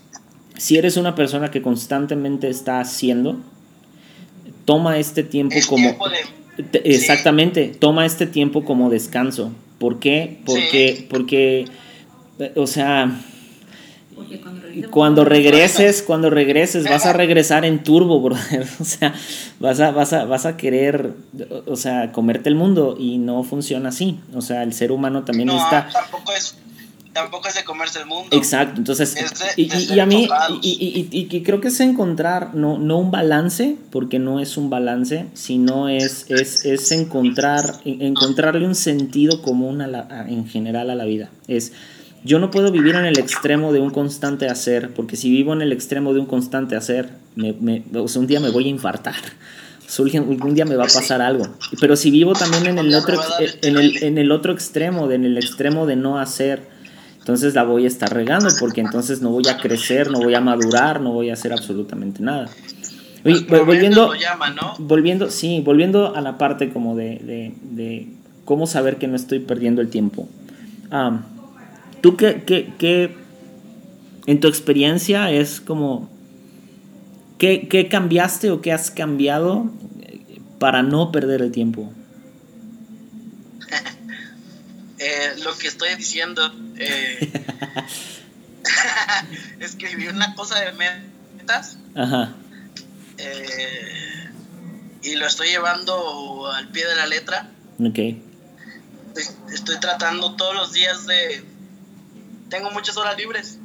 [0.58, 3.38] si eres una persona que constantemente está haciendo
[4.66, 9.52] toma este tiempo Es como tiempo de- te- Exactamente, toma este tiempo como descanso.
[9.78, 10.40] ¿Por qué?
[10.46, 11.06] Porque, Sí.
[11.08, 11.66] porque,
[12.56, 13.22] o sea,
[14.90, 18.66] cuando regreses, cuando regreses, vas a regresar en turbo, brother.
[18.80, 19.14] O sea,
[19.60, 21.14] vas a, vas a, vas a querer,
[21.68, 24.20] o sea, comerte el mundo y no funciona así.
[24.34, 25.90] O sea, el ser humano también no, necesita...
[25.94, 26.58] tampoco es,
[27.22, 28.30] tampoco es de comerse el mundo.
[28.36, 29.62] Exacto, entonces, de-
[29.96, 30.28] y, a mí,
[30.62, 35.26] y, y- creo que es encontrar, no, no un balance, porque no es un balance,
[35.34, 40.90] sino es, es, es encontrar, en- encontrarle un sentido común a la- a- en general
[40.90, 41.30] a la vida.
[41.48, 41.74] Es,
[42.24, 45.62] yo no puedo vivir en el extremo de un constante hacer, porque si vivo en
[45.62, 48.70] el extremo de un constante hacer, me, me- o sea, un día me voy a
[48.70, 49.16] infartar.
[50.00, 51.48] Algún día me va a pasar algo.
[51.80, 53.22] Pero si vivo también en el otro,
[53.62, 56.62] en el, en el otro extremo, en el extremo de no hacer,
[57.28, 60.40] entonces la voy a estar regando porque entonces no voy a crecer, no voy a
[60.40, 62.48] madurar, no voy a hacer absolutamente nada.
[63.26, 64.14] Oye, volviendo,
[64.80, 68.08] volviendo, sí, volviendo a la parte como de, de, de
[68.46, 70.30] cómo saber que no estoy perdiendo el tiempo.
[70.90, 71.26] Am,
[72.00, 73.14] ¿Tú qué, qué, qué,
[74.26, 76.10] en tu experiencia es como,
[77.38, 79.70] qué, qué cambiaste o qué has cambiado
[80.00, 81.92] eh, para no perder el tiempo?
[85.00, 87.32] Eh, lo que estoy diciendo, eh,
[89.60, 92.34] escribí una cosa de metas Ajá,
[93.18, 94.30] eh,
[95.04, 97.50] y lo estoy llevando al pie de la letra.
[97.80, 98.00] ok,
[99.16, 101.44] Estoy, estoy tratando todos los días de...
[102.50, 103.58] Tengo muchas horas libres.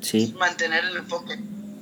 [0.00, 1.38] sí, Mantener el enfoque.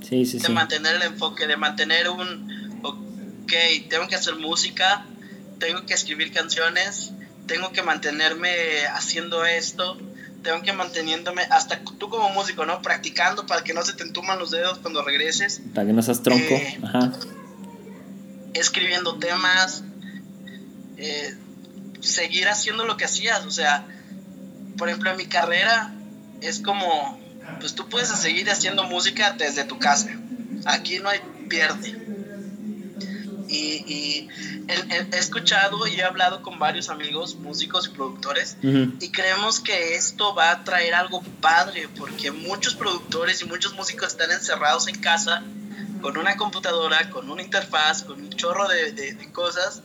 [0.07, 0.53] sí, sí, de sí.
[0.53, 3.53] mantener el enfoque, de mantener un, ok,
[3.91, 5.05] tengo que hacer música,
[5.59, 7.13] tengo que escribir canciones,
[7.47, 9.99] tengo que mantenerme haciendo esto,
[10.47, 12.81] tengo que manteniéndome, hasta tú como músico, ¿no?
[12.81, 16.23] Practicando para que no se te entuman los dedos cuando regreses, Para que no seas
[16.23, 17.13] tronco, Eh, ajá,
[18.55, 19.83] escribiendo temas,
[20.99, 21.37] eh,
[22.01, 23.85] seguir haciendo lo que hacías, o sea,
[24.79, 25.93] por ejemplo, en mi carrera
[26.41, 27.21] es como,
[27.59, 30.11] pues tú puedes seguir haciendo música desde tu casa,
[30.65, 31.19] aquí no hay
[31.49, 32.16] pierde.
[33.49, 34.29] Y, y
[34.69, 39.61] he, he- escuchado y he hablado con varios amigos, músicos y productores, ujú, y creemos
[39.61, 44.89] que esto va a traer algo padre, porque muchos productores y muchos músicos están encerrados
[44.89, 45.43] en casa
[46.03, 49.83] con una computadora, con una interfaz, con un chorro de, de- de cosas,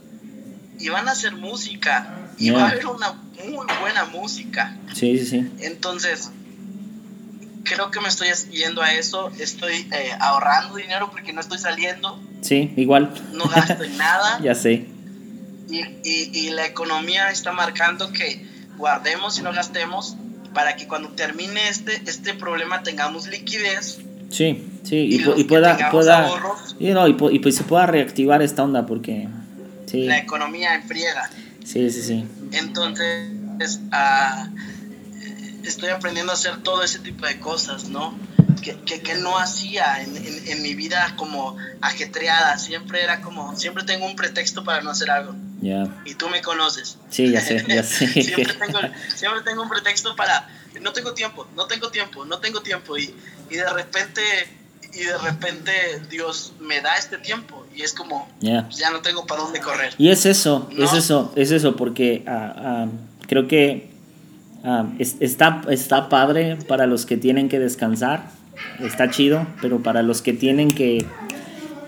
[0.79, 2.71] y van a hacer música, y va a Yeah.
[2.71, 4.75] haber una muy buena música.
[4.93, 6.31] sí, sí, sí, Entonces,
[7.63, 12.19] creo que me estoy yendo a eso, estoy eh, ahorrando dinero porque no estoy saliendo,
[12.41, 14.39] sí, igual, no gasto en nada.
[14.43, 14.85] ya sé,
[15.69, 18.45] y, y- y la economía está marcando que
[18.77, 20.17] guardemos y no gastemos
[20.53, 23.99] para que cuando termine este, este problema tengamos liquidez
[24.29, 26.75] sí, sí, y, Y pueda, pueda, ahorros.
[26.79, 29.27] y no, y, pu- y pues se pueda reactivar esta onda porque,
[29.85, 31.29] sí, la economía enfriega.
[31.63, 34.70] sí, sí, sí, Entonces, ah, eh,
[35.63, 38.17] estoy aprendiendo a hacer todo ese tipo de cosas, ¿no?
[38.61, 42.57] Que, que, que no hacía en, en- en mi vida como ajetreada.
[42.57, 45.35] Siempre era como, siempre tengo un pretexto para no hacer algo.
[45.61, 46.97] ya, Y tú me conoces.
[47.09, 48.79] sí, ya sé, ya sé, siempre, tengo,
[49.15, 50.47] siempre tengo un pretexto para,
[50.81, 52.97] no tengo tiempo, no tengo tiempo, no tengo tiempo.
[52.97, 53.13] Y,
[53.49, 54.21] y de repente,
[54.93, 55.71] y de repente
[56.09, 57.65] Dios me da este tiempo.
[57.75, 58.65] Y es como, ya.
[58.65, 59.95] pues ya no tengo para dónde correr.
[59.97, 60.97] Y es eso, es No.
[60.97, 62.87] eso, es eso, porque ah, ah,
[63.27, 63.90] creo que
[64.63, 68.29] ah, es- está, está padre para los que tienen que descansar,
[68.79, 71.05] está chido, pero para los que tienen que,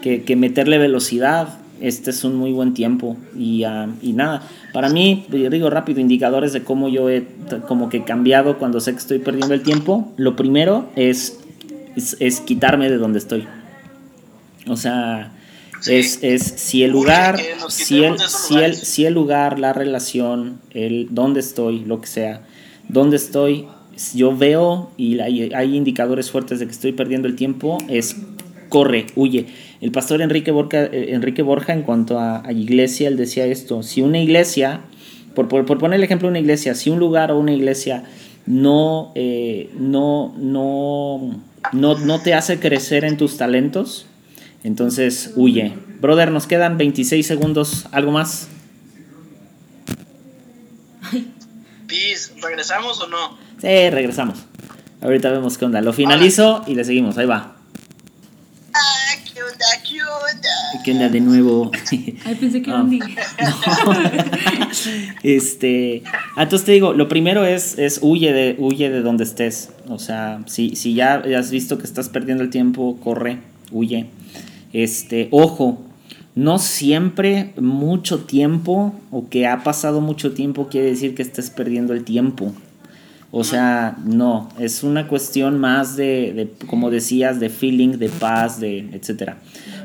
[0.02, 3.18] que, que meterle velocidad, este es un muy buen tiempo.
[3.38, 7.26] Y, ah, y nada, para mí, yo digo rápido, indicadores de cómo yo he
[7.68, 10.12] como que cambiado cuando sé que estoy perdiendo el tiempo.
[10.18, 11.40] Lo primero es,
[11.96, 13.48] es, es quitarme de donde estoy.
[14.68, 15.32] O sea,
[15.82, 15.96] Sí.
[15.96, 21.08] es, es si el lugar, si el, si, el, si el lugar, la relación, el
[21.12, 22.44] dónde estoy, lo que sea,
[22.94, 23.68] dónde estoy,
[24.16, 28.16] yo veo y hay, indicadores fuertes de que estoy perdiendo el tiempo, es
[28.70, 29.48] corre, huye.
[29.82, 34.02] El pastor Enrique Borja, eh, Enrique Borja en cuanto a, iglesia, él decía esto, si
[34.02, 34.82] una iglesia,
[35.36, 38.04] por poner el ejemplo de una iglesia, si un lugar o una iglesia
[38.46, 41.42] no, eh, no, no,
[41.72, 44.06] no, no te hace crecer en tus talentos,
[44.64, 45.74] entonces huye.
[46.02, 48.50] Brother, nos quedan 26 segundos, ¿algo más?
[51.94, 53.38] Peace, ¿regresamos o no?
[53.62, 54.40] Sí, regresamos.
[55.00, 55.80] Ahorita vemos qué onda.
[55.80, 57.20] Lo finalizo y le seguimos.
[57.20, 57.56] Ahí va.
[58.74, 59.66] Ah, ¿qué onda?
[59.88, 60.50] ¿Qué onda?
[60.84, 61.70] ¿Qué onda de nuevo?
[62.26, 62.80] Ay, pensé que Ah.
[62.80, 63.00] Andy.
[65.24, 66.02] este,
[66.36, 69.70] ah, entonces te digo, lo primero es, es huye de, huye de donde estés.
[69.88, 73.38] O sea, si, si ya has visto que estás perdiendo el tiempo, corre,
[73.72, 74.08] huye.
[74.72, 75.80] Este, ojo,
[76.36, 81.94] no siempre mucho tiempo o que ha pasado mucho tiempo quiere decir que estés perdiendo
[81.94, 82.52] el tiempo.
[83.36, 88.60] O sea, no, es una cuestión más de, de, como decías, de feeling, de paz,
[88.60, 89.40] de etcétera.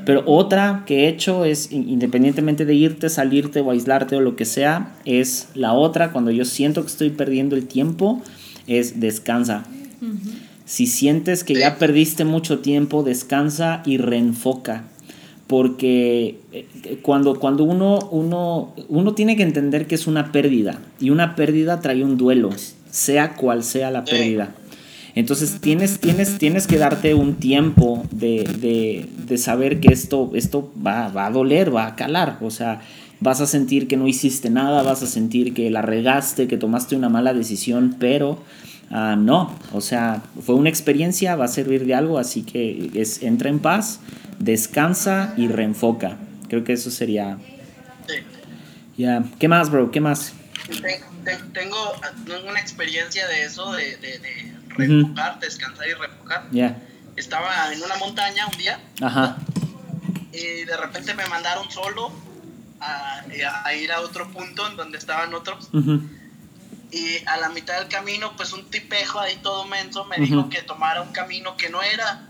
[0.04, 4.36] Pero otra que he hecho es, in- independientemente de irte, salirte o aislarte o lo
[4.36, 8.22] que sea, es la otra, cuando yo siento que estoy perdiendo el tiempo,
[8.66, 9.64] es descansa.
[10.66, 14.84] Si sientes que ya perdiste mucho tiempo, descansa y reenfoca.
[15.48, 21.10] Porque eh, cuando, cuando uno, uno, uno tiene que entender que es una pérdida y
[21.10, 22.50] una pérdida trae un duelo,
[22.90, 24.54] sea cual sea la pérdida.
[25.14, 30.70] Entonces tienes, tienes, tienes que darte un tiempo de, de, de saber que esto, esto
[30.86, 32.38] va, va, a doler, va a calar.
[32.40, 32.82] O sea,
[33.20, 36.94] vas a sentir que no hiciste nada, vas a sentir que la regaste, que tomaste
[36.94, 38.38] una mala decisión, pero
[38.90, 39.52] uh, no.
[39.72, 43.58] O sea, fue una experiencia, va a servir de algo, así que es, entra en
[43.58, 44.00] paz,
[44.38, 46.16] descansa y reenfoca.
[46.48, 47.38] Creo que eso sería...
[48.06, 48.14] Sí.
[48.96, 49.90] Ya, ¿qué más, bro?
[49.90, 50.32] ¿Qué más?
[51.52, 51.94] Tengo
[52.48, 56.48] una experiencia de eso, de, de, de reenfocar, descansar y reenfocar.
[56.50, 56.78] Ya.
[57.16, 58.80] Estaba en una montaña un día.
[59.00, 59.38] Ajá.
[60.32, 62.12] Y de repente me mandaron solo
[62.80, 63.22] a,
[63.64, 65.68] a ir a otro punto en donde estaban otros.
[65.72, 66.00] Ujú.
[66.90, 70.62] Y a la mitad del camino, pues un tipejo ahí todo menso me dijo que
[70.62, 72.28] tomara un camino que no era.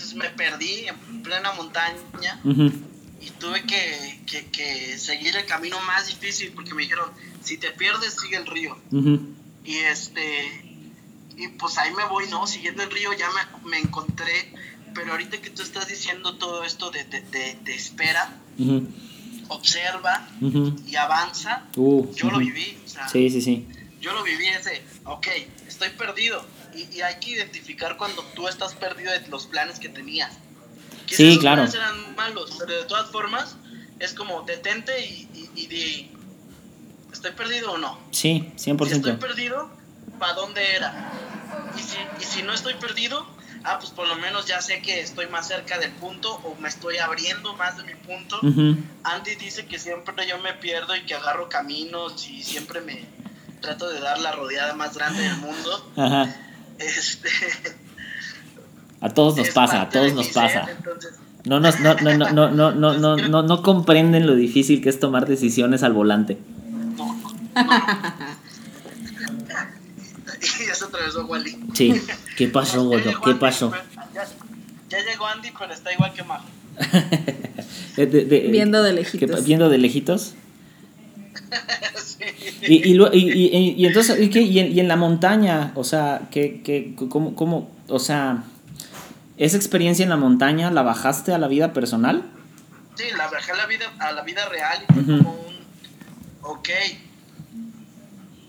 [0.00, 2.40] Entonces me perdí en plena montaña
[3.20, 7.10] y tuve que, que, que seguir el camino más difícil porque me dijeron,
[7.42, 8.78] si te pierdes, sigue el río.
[9.62, 10.64] Y este,
[11.36, 12.46] y pues ahí me voy, ¿no?
[12.46, 14.54] Siguiendo el río ya me, me encontré,
[14.94, 18.38] pero ahorita que tú estás diciendo todo esto de, de, de, de espera,
[19.48, 20.26] observa
[20.86, 23.66] y avanza, Uh, yo lo viví, o sea, Sí, sí, sí.
[24.00, 25.26] yo lo viví ese, ok,
[25.68, 26.42] estoy perdido.
[26.74, 30.32] Y, y hay que identificar cuando tú estás perdido de los planes que tenías.
[31.06, 31.56] Quizás Sí, esos claro.
[31.62, 33.56] planes eran malos, pero de todas formas
[33.98, 36.10] es como detente y, y, y di,
[37.12, 37.98] ¿estoy perdido o no?
[38.10, 39.18] Sí, Si estoy 100%.
[39.18, 39.70] perdido,
[40.18, 41.12] ¿para dónde era?
[41.76, 43.26] Y si, y si no estoy perdido,
[43.64, 46.68] ah, pues por lo menos ya sé que estoy más cerca del punto o me
[46.68, 48.38] estoy abriendo más de mi punto.
[48.42, 48.76] Ujú.
[49.04, 53.04] Andy dice que siempre yo me pierdo y que agarro caminos y siempre me
[53.60, 55.92] trato de dar la rodeada más grande del mundo.
[55.96, 56.46] Ajá.
[56.80, 57.28] Este,
[59.00, 60.64] A todos nos pasa, a todos nos pasa.
[60.66, 61.12] ser, entonces,
[61.44, 64.88] No, nos- no, no, no, no, no, no, no, no, no comprenden lo difícil que
[64.88, 66.38] es tomar decisiones al volante.
[66.96, 67.14] no, no,
[67.64, 67.70] no.
[70.42, 71.58] y ya se atravesó Wally.
[71.74, 72.00] Sí.
[72.36, 73.04] ¿Qué pasó, Ya Goyo?
[73.10, 73.70] llegó ¿Qué Andy, pasó?
[73.70, 73.82] pero-
[74.14, 74.24] Ya,
[74.88, 76.46] ya llegó Andy, pero está igual que Majo.
[77.96, 79.30] De- de- de- Viendo de ¿qué lejitos.
[79.30, 80.34] pa- viendo de lejitos.
[81.96, 82.24] Sí.
[82.62, 84.42] Y, y, y, y- entonces, ¿y, qué?
[84.42, 88.44] y, en, y en la montaña, o sea, ¿qué, qué, cómo, cómo, o sea,
[89.38, 92.22] esa experiencia en la montaña la bajaste a la vida personal?
[92.96, 95.54] Sí, la bajé a la vida, a la vida real y fue como un,
[96.42, 96.68] ok,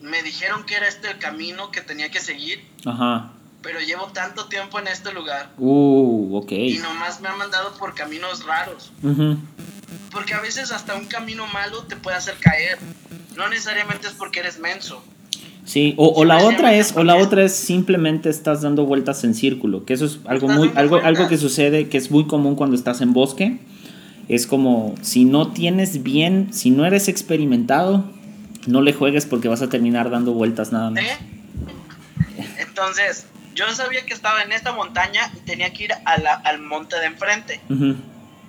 [0.01, 3.31] me dijeron que era este el camino que tenía que seguir, Ajá.
[3.61, 6.51] pero llevo tanto tiempo en este lugar Uh, ok.
[6.51, 9.37] y nomás me han mandado por caminos raros, Ujú.
[10.11, 12.77] Porque a veces hasta un camino malo te puede hacer caer,
[13.35, 15.03] no necesariamente es porque eres menso,
[15.63, 19.35] Sí, o, o la otra es, o la otra es simplemente estás dando vueltas en
[19.35, 22.75] círculo, que eso es algo muy, algo, algo que sucede, que es muy común cuando
[22.75, 23.59] estás en bosque.
[24.27, 28.03] Es como si no tienes bien, si no eres experimentado,
[28.65, 31.03] no le juegues porque vas a terminar dando vueltas nada más.
[31.03, 31.17] ¿eh?
[32.57, 36.59] Entonces, yo sabía que estaba en esta montaña y tenía que ir a la- al
[36.59, 37.61] monte de enfrente.
[37.69, 37.95] Ujú,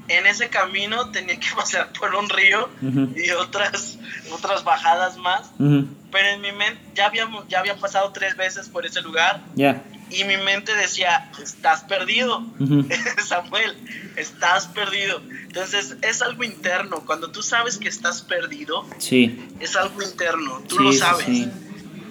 [0.08, 2.68] en ese camino tenía que pasar por un río
[3.16, 3.98] y otras
[4.32, 5.50] otras bajadas más.
[5.58, 9.82] Pero en mi mente ya habíamos ya había pasado tres veces por ese lugar Ya.
[10.10, 12.44] y mi mente decía estás perdido
[13.24, 13.74] Samuel
[14.16, 17.00] estás perdido entonces es algo interno.
[17.06, 19.48] Cuando tú sabes que estás perdido Sí.
[19.60, 20.62] es algo interno.
[20.68, 21.48] Tú sí, lo sabes sí.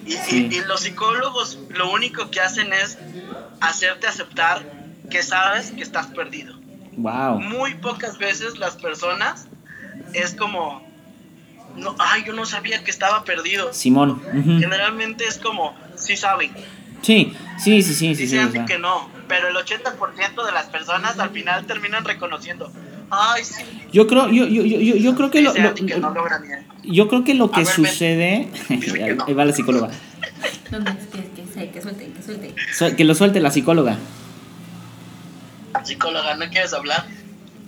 [0.06, 0.48] Y, y- Sí.
[0.50, 2.98] y los psicólogos lo único que hacen es
[3.60, 4.64] hacerte aceptar
[5.10, 6.54] que sabes que estás perdido
[6.96, 7.40] Wow.
[7.40, 9.46] muy pocas veces las personas
[10.12, 10.86] es como,
[11.76, 13.72] no, ay, yo no sabía que estaba perdido.
[13.72, 14.10] Simón.
[14.32, 14.58] ujú.
[14.60, 16.50] Generalmente es como, sí saben,
[17.02, 18.26] Sí, sí, sí, sí, sí.
[18.28, 18.64] sí, sea.
[18.64, 22.70] que no, pero el 80% de las personas al final terminan reconociendo,
[23.10, 25.60] ay, sí, Yo creo, yo, yo, yo, yo- yo creo que lo, que
[25.98, 26.14] no
[26.84, 28.48] yo creo que lo que ver, sucede.
[28.68, 29.24] Que no.
[29.26, 29.90] Ahí va la psicóloga.
[30.70, 30.92] ¿Dónde?
[31.12, 32.54] Que, que, que, que suelte, que suelte.
[32.72, 33.98] Su- Que lo suelte la psicóloga.
[35.84, 37.04] Psicóloga, ¿no quieres hablar?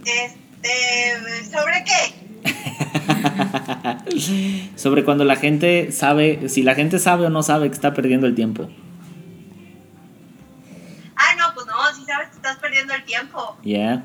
[0.05, 2.25] Este, ¿sobre qué?
[4.77, 8.27] Sobre cuando la gente sabe, si la gente sabe o no sabe que está perdiendo
[8.27, 8.69] el tiempo.
[11.17, 14.05] Ah, no, pues no, si sabes que estás perdiendo el tiempo, Yeah.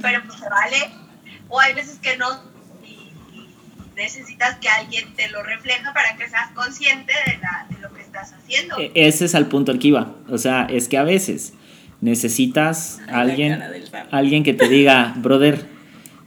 [0.00, 0.76] pero pues se vale.
[1.48, 2.26] O hay veces que no
[2.84, 3.12] y
[3.94, 8.00] necesitas que alguien te lo refleja para que seas consciente de, la, de lo que
[8.02, 8.78] estás haciendo.
[8.78, 10.14] E- Ese es al punto al que iba.
[10.28, 11.52] O sea, es que a veces
[12.00, 13.60] necesitas a alguien,
[14.10, 15.64] alguien que te diga, brother,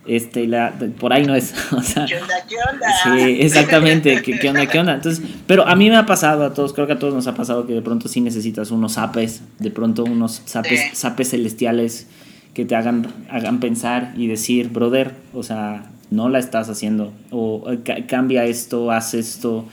[0.07, 1.53] este, la, por ahí no es.
[1.72, 2.88] O sea, ¿Qué onda, qué onda?
[3.03, 4.22] Sí, exactamente.
[4.24, 4.65] ¿Qué, qué onda?
[4.65, 4.93] ¿Qué onda?
[4.95, 7.36] Entonces, pero a mí me ha pasado, a todos, creo que a todos nos ha
[7.36, 10.95] pasado que de pronto sí necesitas unos zapes, de pronto unos zapes, Sí.
[10.95, 12.07] zapes celestiales
[12.53, 17.72] que te hagan, hagan pensar y decir, brother, o sea, no la estás haciendo, o
[17.72, 19.65] eh, ca- cambia esto, haz esto,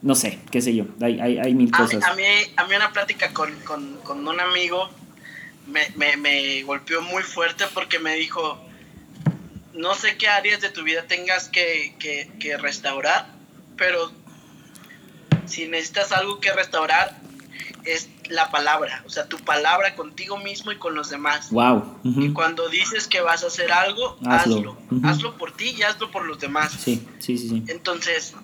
[0.00, 2.02] no sé, qué sé yo, hay, hay, hay mil A mí, cosas.
[2.10, 2.22] a mí,
[2.56, 4.88] a mí una plática con, con- con un amigo
[5.72, 8.60] me, me- me golpeó muy fuerte porque me dijo,
[9.74, 13.26] no sé qué áreas de tu vida tengas que, que- que restaurar,
[13.76, 14.12] pero
[15.46, 17.20] si necesitas algo que restaurar,
[17.84, 21.50] es la palabra, o sea, tu palabra contigo mismo y con los demás.
[21.50, 21.98] Wow.
[22.04, 24.78] Y cuando dices que vas a hacer algo, Hazlo.
[25.04, 25.36] hazlo.
[25.36, 26.72] Por ti y hazlo por los demás.
[26.72, 27.64] Sí, sí, sí, sí.
[27.66, 28.34] Entonces,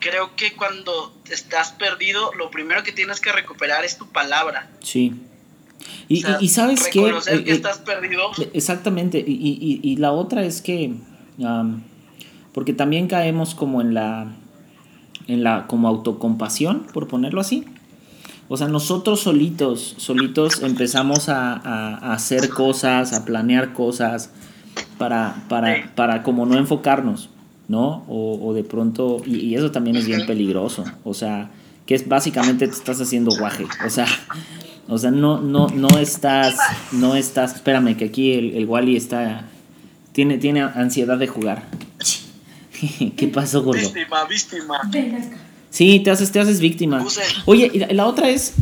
[0.00, 4.70] creo que cuando estás perdido, lo primero que tienes que recuperar es tu palabra.
[4.82, 5.14] Sí.
[6.08, 7.00] Y, O sea, y- y sabes qué?
[7.02, 8.22] reconocer Eh, que eh, estás perdido.
[8.52, 10.94] Exactamente, y, y- y la otra es que,
[12.52, 14.26] porque también caemos como en la,
[15.26, 17.64] en la, como autocompasión, por ponerlo así.
[18.50, 24.30] O sea, nosotros solitos, solitos empezamos a, a- a hacer cosas, a planear cosas,
[24.96, 27.28] para, para, para como no enfocarnos,
[27.68, 28.04] ¿no?
[28.08, 31.50] O, o de pronto, y, y eso también es bien peligroso, o sea,
[31.86, 34.06] que es básicamente te estás haciendo guaje, o sea,
[34.88, 36.56] o sea, no, no, no estás,
[36.92, 39.44] no estás, espérame, que aquí el, el Wally está,
[40.12, 41.64] tiene, tiene ansiedad de jugar.
[43.16, 43.80] ¿Qué pasó, gordo?
[43.80, 44.80] Víctima, víctima.
[45.70, 47.02] Sí, te haces, te haces víctima.
[47.02, 47.20] Puse.
[47.44, 48.54] Oye, y la, la otra es,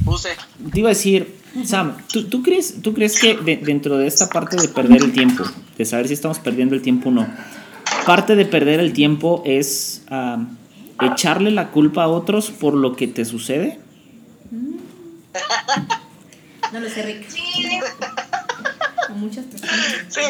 [0.72, 4.28] te iba a decir, Sam, ¿tú, tú crees, ¿tú crees que de- dentro de esta
[4.28, 5.44] parte de perder el tiempo,
[5.78, 7.26] de saber si estamos perdiendo el tiempo o no,
[8.04, 10.02] parte de perder el tiempo es
[11.00, 13.78] echarle la culpa a otros por lo que te sucede?
[16.76, 17.26] No lo sé, Rick.
[17.30, 17.40] Sí,
[19.06, 19.76] Con muchas personas.
[20.08, 20.20] Sí.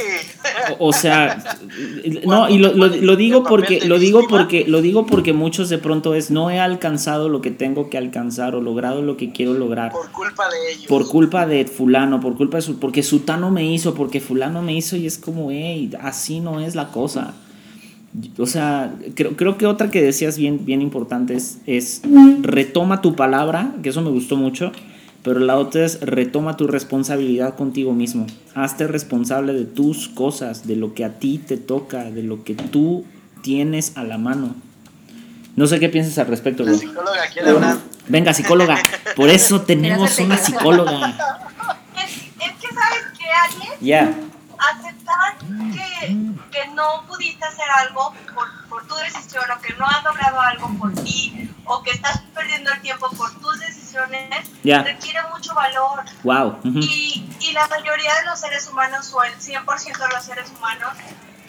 [0.78, 1.42] O, o sea,
[2.24, 5.78] no, y lo, lo- lo digo porque, lo digo porque, lo digo porque muchos de
[5.78, 9.54] pronto es no he alcanzado lo que tengo que alcanzar o logrado lo que quiero
[9.54, 9.90] lograr.
[9.90, 10.86] Por culpa de ellos.
[10.86, 14.74] por culpa de fulano, por culpa de su, porque sutano me hizo, porque fulano me
[14.76, 17.34] hizo y es como, hey, así no es la cosa.
[18.38, 22.02] O sea, creo, creo que otra que decías bien, bien importante es, es
[22.40, 24.70] retoma tu palabra, que eso me gustó mucho,
[25.26, 28.28] pero la otra es retoma tu responsabilidad contigo mismo.
[28.54, 32.54] Hazte responsable de tus cosas, de lo que a ti te toca, de lo que
[32.54, 33.04] tú
[33.42, 34.54] tienes a la mano.
[35.56, 37.76] No sé qué piensas al respecto, La psicóloga quiere hablar.
[38.06, 38.78] Venga, psicóloga.
[39.16, 41.08] Por eso tenemos una psicóloga.
[41.96, 44.14] es, es que sabes que alguien Ya.
[44.58, 45.38] aceptar
[45.74, 46.08] que,
[46.52, 50.68] que no pudiste hacer algo por, por tu decisión o que no has logrado algo
[50.78, 53.75] por ti o que estás perdiendo el tiempo por tus decisiones
[54.82, 56.04] Requiere mucho valor.
[56.22, 56.58] Wow.
[56.64, 60.92] Y, y la mayoría de los seres humanos o el 100% de los seres humanos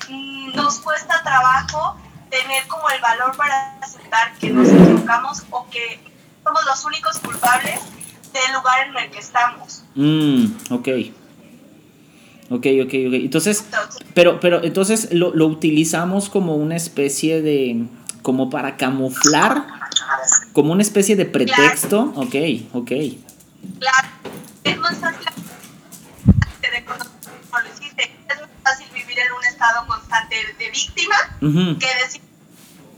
[0.09, 1.97] mm, nos cuesta trabajo
[2.29, 5.99] tener como el valor para aceptar que nos equivocamos o que
[6.43, 7.79] somos los únicos culpables
[8.33, 9.83] del lugar en el que estamos.
[9.95, 10.87] Mm, ok.
[12.49, 13.13] Ok, ok, ok.
[13.13, 17.87] Entonces, Entonces, pero, pero entonces lo, lo utilizamos como una especie de.
[18.21, 19.76] como para camuflar.
[20.53, 22.13] Como una especie de pretexto.
[22.15, 22.35] Ok,
[22.73, 22.91] ok.
[23.79, 24.07] Claro,
[24.63, 25.25] es más fácil
[26.61, 27.07] de reconocer
[27.49, 28.03] como lo hiciste.
[28.29, 32.21] Es más fácil vivir en un estado constante de víctima Ujú, que decir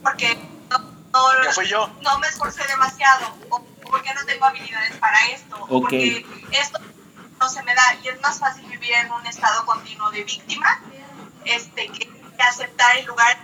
[0.04, 0.38] porque
[0.70, 1.90] no, no, fui yo.
[2.02, 5.82] no me esforcé demasiado o porque no tengo habilidades para esto o Ok.
[5.82, 6.80] porque esto
[7.40, 10.82] no se me da y es más fácil vivir en un estado continuo de víctima
[11.46, 13.38] este que, que aceptar el lugar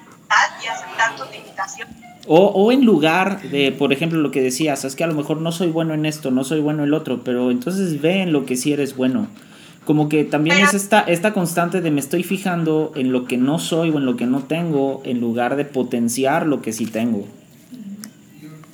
[0.63, 1.95] y aceptar tus limitaciones.
[2.27, 5.37] O, o en lugar de, por ejemplo, lo que decías, es que a lo mejor
[5.41, 8.33] no soy bueno en esto, no soy bueno en el otro, pero entonces ve en
[8.33, 9.27] lo que sí eres bueno.
[9.85, 13.59] Como que también es esta, esta constante de me estoy fijando en lo que no
[13.59, 17.27] soy o en lo que no tengo, en lugar de potenciar lo que sí tengo.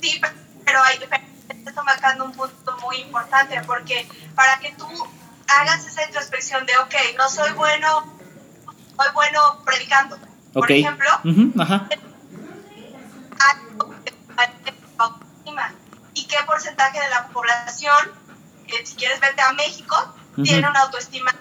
[0.00, 0.28] Sí, pe-
[0.64, 0.96] pero hay
[1.66, 4.84] está marcando un punto muy importante porque para que tú
[5.48, 7.86] hagas esa introspección de, ok, no soy bueno,
[8.96, 10.16] soy bueno predicando,
[10.52, 11.08] por ejemplo,
[11.58, 11.88] ajá.
[16.14, 17.96] ¿Y qué porcentaje de la población,
[18.68, 19.96] eh, si quieres vete a México,
[20.32, 20.42] Ujú.
[20.42, 21.32] tiene una autoestima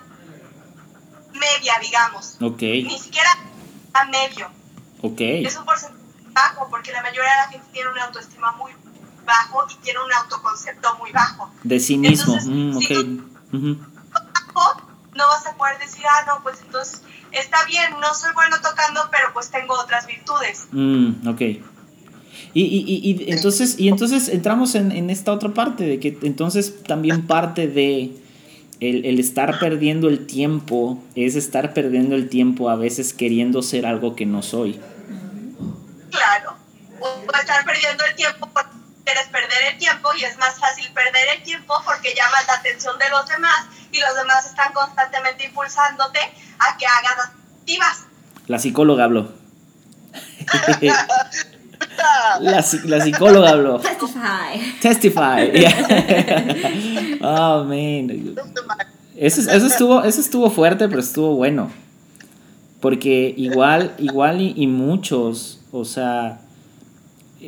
[1.33, 2.37] media, digamos?
[2.41, 3.29] Ok, Ni siquiera
[3.93, 4.49] a medio.
[5.01, 5.19] ok.
[5.19, 6.01] Es un porcentaje
[6.33, 8.71] bajo porque la mayoría de la gente tiene una autoestima muy
[9.25, 11.51] bajo y tiene un autoconcepto muy bajo.
[11.63, 12.33] De sí mismo.
[12.33, 13.53] Entonces, mm, si ok.
[13.53, 13.77] Ujú.
[14.11, 14.81] Bajo,
[15.13, 19.07] no vas a poder decir, ah, no, pues entonces está bien, no soy bueno tocando,
[19.11, 20.67] pero pues tengo otras virtudes.
[20.71, 21.41] Mm, ok.
[22.53, 26.17] Y, y, y, y entonces, y entonces entramos en, en esta otra parte, de que
[26.23, 28.11] entonces también parte de
[28.81, 33.85] el, el estar perdiendo el tiempo es estar perdiendo el tiempo a veces queriendo ser
[33.85, 34.81] algo que no soy.
[36.09, 36.57] Claro.
[36.99, 38.71] O, o estar perdiendo el tiempo porque
[39.05, 42.97] quieres perder el tiempo y es más fácil perder el tiempo porque llamas la atención
[42.97, 48.05] de los demás y los demás están constantemente impulsándote a que hagas activas.
[48.47, 49.31] La psicóloga habló.
[52.39, 53.79] La, la psicóloga habló.
[53.79, 54.79] Testify.
[54.81, 55.51] Testify.
[55.61, 57.17] Yeah.
[57.21, 58.35] Oh, man.
[59.15, 61.69] Eso, eso, estuvo, eso estuvo fuerte, pero estuvo bueno.
[62.79, 66.41] Porque igual, igual y, y muchos, o sea,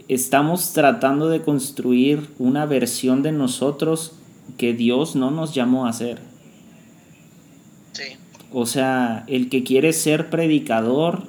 [0.08, 4.14] estamos tratando de construir una versión de nosotros
[4.58, 6.20] que Dios no nos llamó a hacer.
[7.94, 8.18] Sí.
[8.52, 11.24] O sea, el que quiere ser predicador,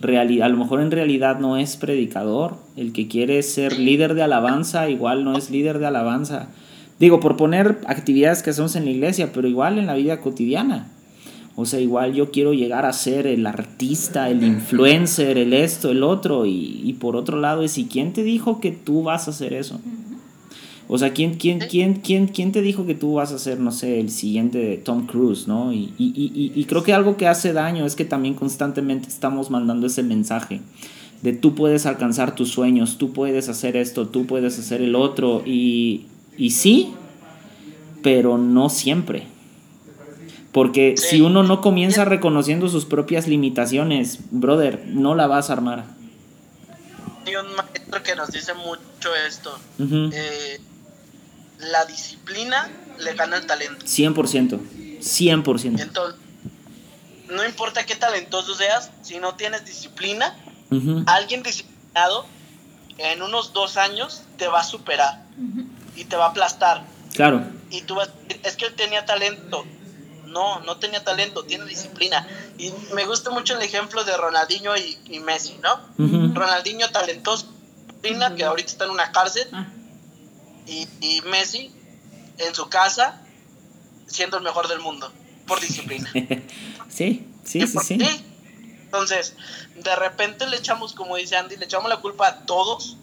[0.00, 2.56] reali- a lo mejor en realidad no es predicador.
[2.76, 6.48] El que quiere ser líder de alabanza, igual no es líder de alabanza.
[6.98, 10.88] Digo, por poner actividades que hacemos en la iglesia, pero igual en la vida cotidiana.
[11.56, 16.02] O sea, igual yo quiero llegar a ser el artista, el influencer, el esto, el
[16.02, 16.46] otro.
[16.46, 19.52] Y, y por otro lado es, ¿y quién te dijo que tú vas a hacer
[19.52, 19.80] eso?
[20.92, 23.70] O sea, ¿quién, quién, quién, quién, quién te dijo que tú vas a ser, no
[23.70, 25.72] sé, el siguiente de Tom Cruise, ¿no?
[25.72, 29.50] Y, y, y, y creo que algo que hace daño es que también constantemente estamos
[29.50, 30.60] mandando ese mensaje
[31.22, 35.42] de tú puedes alcanzar tus sueños, tú puedes hacer esto, tú puedes hacer el otro.
[35.46, 36.92] Y, y sí,
[38.02, 39.28] pero no siempre.
[40.50, 41.06] Porque Sí.
[41.16, 45.84] si uno no comienza reconociendo sus propias limitaciones, brother, no la vas a armar.
[47.26, 49.50] Hay un maestro que nos dice mucho esto.
[49.78, 50.58] Eh,
[51.60, 53.84] la disciplina le gana el talento.
[53.84, 54.60] 100%.
[55.00, 55.80] 100%.
[55.80, 56.20] Entonces,
[57.28, 60.36] no importa qué talentoso seas, si no tienes disciplina,
[61.06, 62.26] alguien disciplinado
[62.98, 65.24] en unos dos años te va a superar
[65.96, 66.84] y te va a aplastar.
[67.14, 67.44] Claro.
[67.70, 69.64] Y tú vas a decir, es que él tenía talento.
[70.26, 72.24] No, no tenía talento, tiene disciplina.
[72.56, 76.34] Y me gusta mucho el ejemplo de Ronaldinho y, y Messi, ¿no?
[76.34, 77.48] Ronaldinho talentoso,
[77.86, 79.66] disciplina, que ahorita está en una cárcel, Ah,
[80.66, 81.72] y, y Messi
[82.38, 83.20] en su casa
[84.06, 85.12] siendo el mejor del mundo
[85.46, 86.10] por disciplina.
[86.88, 87.98] Sí, sí, ¿Y sí, sí.
[87.98, 88.20] qué?
[88.84, 89.34] Entonces,
[89.76, 92.96] de repente le echamos, como dice Andy, le echamos la culpa a todos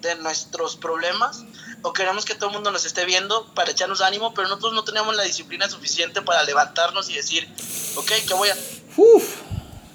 [0.00, 1.44] de nuestros problemas
[1.82, 4.84] o queremos que todo el mundo nos esté viendo para echarnos ánimo, pero nosotros no
[4.84, 7.48] tenemos la disciplina suficiente para levantarnos y decir,
[7.96, 8.56] ok, ¿qué voy a,
[8.96, 9.34] Uf.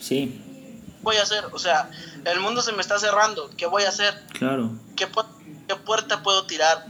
[0.02, 0.42] Sí,
[1.02, 1.46] voy a hacer?
[1.54, 1.90] O sea,
[2.26, 4.22] el mundo se me está cerrando, ¿qué voy a hacer?
[4.34, 4.72] claro.
[4.98, 5.26] ¿Qué, pu-
[5.68, 6.86] qué puerta puedo tirar?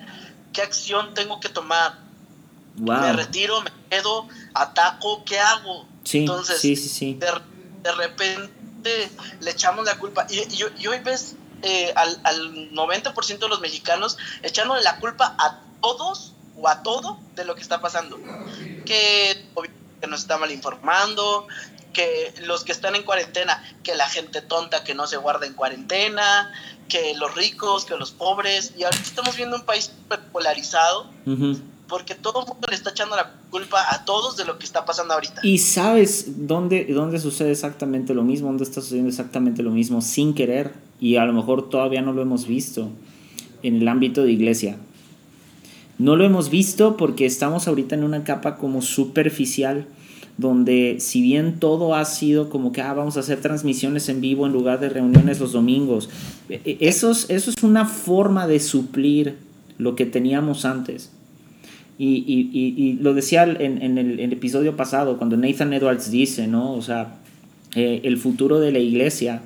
[0.54, 1.94] ¿Qué acción tengo que tomar?
[2.76, 3.14] ¿Me Wow.
[3.18, 3.62] retiro?
[3.62, 4.28] ¿Me quedo?
[4.54, 5.24] ¿Ataco?
[5.26, 5.88] ¿Qué hago?
[6.04, 7.14] Sí, Entonces, sí, sí, sí.
[7.16, 7.28] de,
[7.84, 9.10] de repente
[9.42, 10.26] le echamos la culpa.
[10.30, 15.36] Y, y, y hoy ves eh, al, al 90% de los mexicanos echándole la culpa
[15.38, 18.18] a todos o a todo de lo que está pasando.
[18.86, 19.46] Que,
[20.02, 21.48] que nos está mal informando,
[21.94, 25.54] que los que están en cuarentena, que la gente tonta que no se guarda en
[25.54, 26.52] cuarentena,
[26.90, 28.74] que los ricos, que los pobres.
[28.78, 29.92] Y ahorita estamos viendo un país
[30.34, 31.08] polarizado
[31.88, 34.86] porque todo el mundo le está echando la culpa a todos de lo que está
[34.86, 35.42] pasando ahorita.
[35.44, 40.34] Y sabes dónde, dónde sucede exactamente lo mismo, dónde está sucediendo exactamente lo mismo sin
[40.34, 42.90] querer y a lo mejor todavía no lo hemos visto
[43.64, 44.78] en el ámbito de iglesia.
[45.98, 49.88] No lo hemos visto porque estamos ahorita en una capa como superficial
[50.40, 54.46] donde si bien todo ha sido como que ah, vamos a hacer transmisiones en vivo
[54.46, 56.10] en lugar de reuniones los domingos,
[56.50, 59.36] e- e- eso es, eso es una forma de suplir
[59.78, 61.12] lo que teníamos antes.
[61.98, 66.48] Y, y- y- lo decía en, en el, el episodio pasado, cuando Nathan Edwards dice,
[66.48, 66.74] ¿no?
[66.74, 67.16] O sea,
[67.76, 69.42] eh, el futuro de la iglesia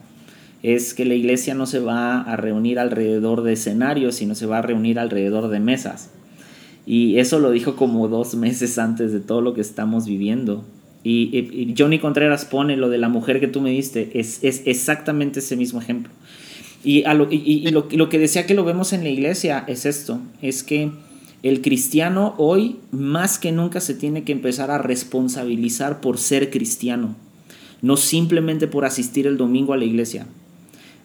[0.62, 4.60] es que la iglesia no se va a reunir alrededor de escenarios, sino se va
[4.60, 6.12] a reunir alrededor de mesas.
[6.86, 10.64] Y eso lo dijo como dos meses antes de todo lo que estamos viviendo.
[11.04, 14.64] Y, y- Johnny Contreras pone lo de la mujer que tú me diste, es, es
[14.66, 16.12] exactamente ese mismo ejemplo.
[16.84, 20.20] Y, a lo, y, lo que decía que lo vemos en la iglesia es esto,
[20.42, 20.92] es que
[21.42, 27.16] el cristiano hoy más que nunca se tiene que empezar a responsabilizar por ser cristiano,
[27.82, 30.26] no simplemente por asistir el domingo a la iglesia.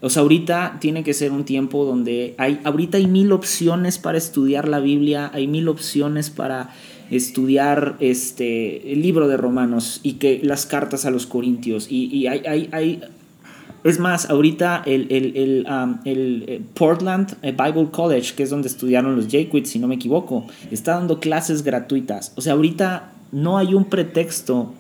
[0.01, 4.17] O sea, ahorita tiene que ser un tiempo donde hay, ahorita hay mil opciones para
[4.17, 6.71] estudiar la Biblia, hay mil opciones para
[7.11, 11.87] estudiar este, el libro de Romanos y que las cartas a los Corintios.
[11.91, 13.01] Y, y hay, hay, hay-
[13.85, 18.67] es más, ahorita el, el, el, um, eh, Portland eh, Bible College, que es donde
[18.69, 22.33] estudiaron los Jaquits, si no me equivoco, está dando clases gratuitas.
[22.37, 24.73] O sea, ahorita no hay un pretexto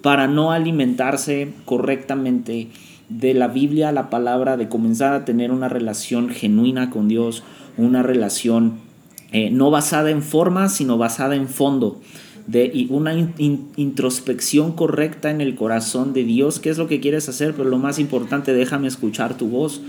[0.00, 2.68] para no alimentarse correctamente
[3.08, 7.42] de la Biblia, la palabra, de comenzar a tener una relación genuina con Dios,
[7.76, 8.74] una relación
[9.32, 12.00] eh, no basada en forma, sino basada en fondo,
[12.46, 16.98] de una in- in- introspección correcta en el corazón de Dios, qué es lo que
[17.00, 19.80] quieres hacer, pero lo más importante, déjame escuchar tu voz.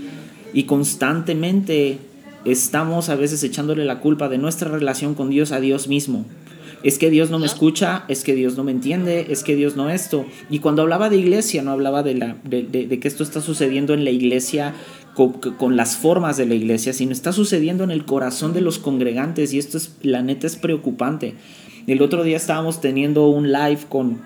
[0.54, 1.98] Y constantemente
[2.44, 6.24] estamos a veces echándole la culpa de nuestra relación con Dios a Dios mismo.
[6.82, 9.76] Es que Dios no me escucha, es que Dios no me entiende, es que Dios
[9.76, 10.26] no esto.
[10.50, 13.94] Y cuando hablaba de iglesia, no hablaba de, la, de- de que esto está sucediendo
[13.94, 14.74] en la iglesia
[15.14, 19.52] con, las formas de la iglesia, sino está sucediendo en el corazón de los congregantes
[19.52, 21.34] y esto es, la neta es preocupante.
[21.86, 24.20] El otro día estábamos teniendo un live con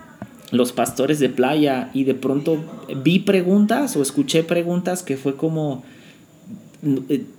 [0.52, 2.62] los pastores de playa y de pronto
[3.02, 5.82] vi preguntas o escuché preguntas que fue como,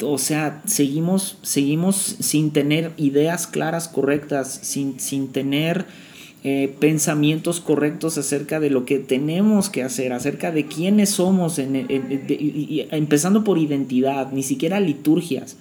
[0.03, 5.85] o sea, seguimos, seguimos sin tener ideas claras, correctas, sin, sin tener
[6.43, 11.88] eh, pensamientos correctos acerca de lo que tenemos que hacer, acerca de quiénes somos, en,
[12.91, 15.57] empezando por identidad, ni siquiera liturgias.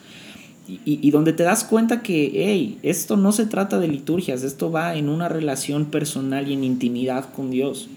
[0.69, 4.71] Y, y, donde te das cuenta que, hey, esto no se trata de liturgias, esto
[4.73, 7.89] va en una relación personal y en intimidad con Dios.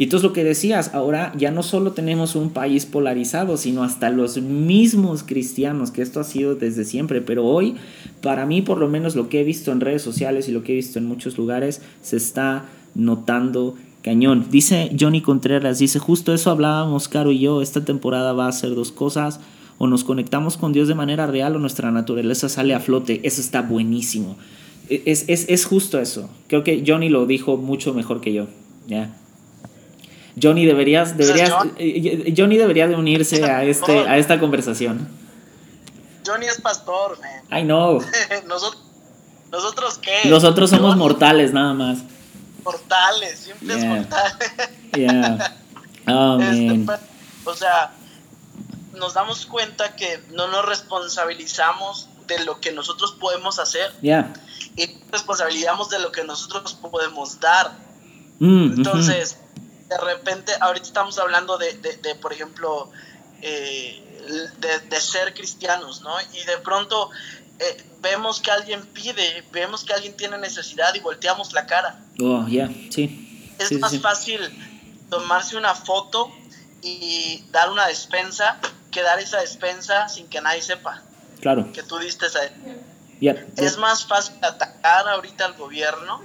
[0.00, 4.08] Y entonces lo que decías, ahora ya no solo tenemos un país polarizado, sino hasta
[4.08, 7.74] los mismos cristianos, que esto ha sido desde siempre, pero hoy,
[8.22, 10.72] para mí por lo menos lo que he visto en redes sociales y lo que
[10.72, 14.46] he visto en muchos lugares, se está notando cañón.
[14.50, 18.74] Dice Johnny Contreras, dice, justo eso hablábamos, Caro y yo, esta temporada va a ser
[18.74, 19.38] dos cosas,
[19.76, 23.42] o nos conectamos con Dios de manera real o nuestra naturaleza sale a flote, eso
[23.42, 24.38] está buenísimo.
[24.88, 26.30] Es, es, es justo eso.
[26.46, 28.46] Creo que Johnny lo dijo mucho mejor que yo.
[28.88, 29.14] ¿ya?
[30.40, 35.08] Johnny deberías, deberías eh, Johnny debería de unirse a este a esta conversación.
[36.26, 37.60] Johnny es pastor, man.
[37.60, 38.00] I know.
[38.46, 38.82] nosotros,
[39.50, 40.28] nosotros qué?
[40.28, 41.98] Nosotros somos mortales nada más.
[42.64, 44.36] Mortales, siempre es mortales.
[44.94, 45.56] yeah.
[46.06, 46.86] Oh, man.
[47.44, 47.92] o sea,
[48.98, 53.92] nos damos cuenta que no nos responsabilizamos de lo que nosotros podemos hacer.
[54.00, 54.32] Yeah.
[54.76, 57.72] Y responsabilizamos de lo que nosotros podemos dar.
[58.38, 59.38] Mm, Entonces,
[59.90, 62.90] de repente, ahorita estamos hablando de, de, de por ejemplo,
[63.42, 64.00] eh,
[64.58, 66.14] de, de, ser cristianos, ¿no?
[66.32, 67.10] Y de pronto
[67.58, 71.98] eh, vemos que alguien pide, vemos que alguien tiene necesidad y volteamos la cara.
[72.20, 72.90] Oh, ya, yeah.
[72.90, 73.52] sí.
[73.58, 73.98] Es sí, más sí.
[73.98, 74.40] fácil
[75.10, 76.30] tomarse una foto
[76.82, 78.58] y dar una despensa
[78.92, 81.02] que dar esa despensa sin que nadie sepa
[81.40, 81.72] Claro.
[81.72, 82.40] que tú diste esa
[83.20, 86.22] Yeah, es más fácil atacar ahorita al gobierno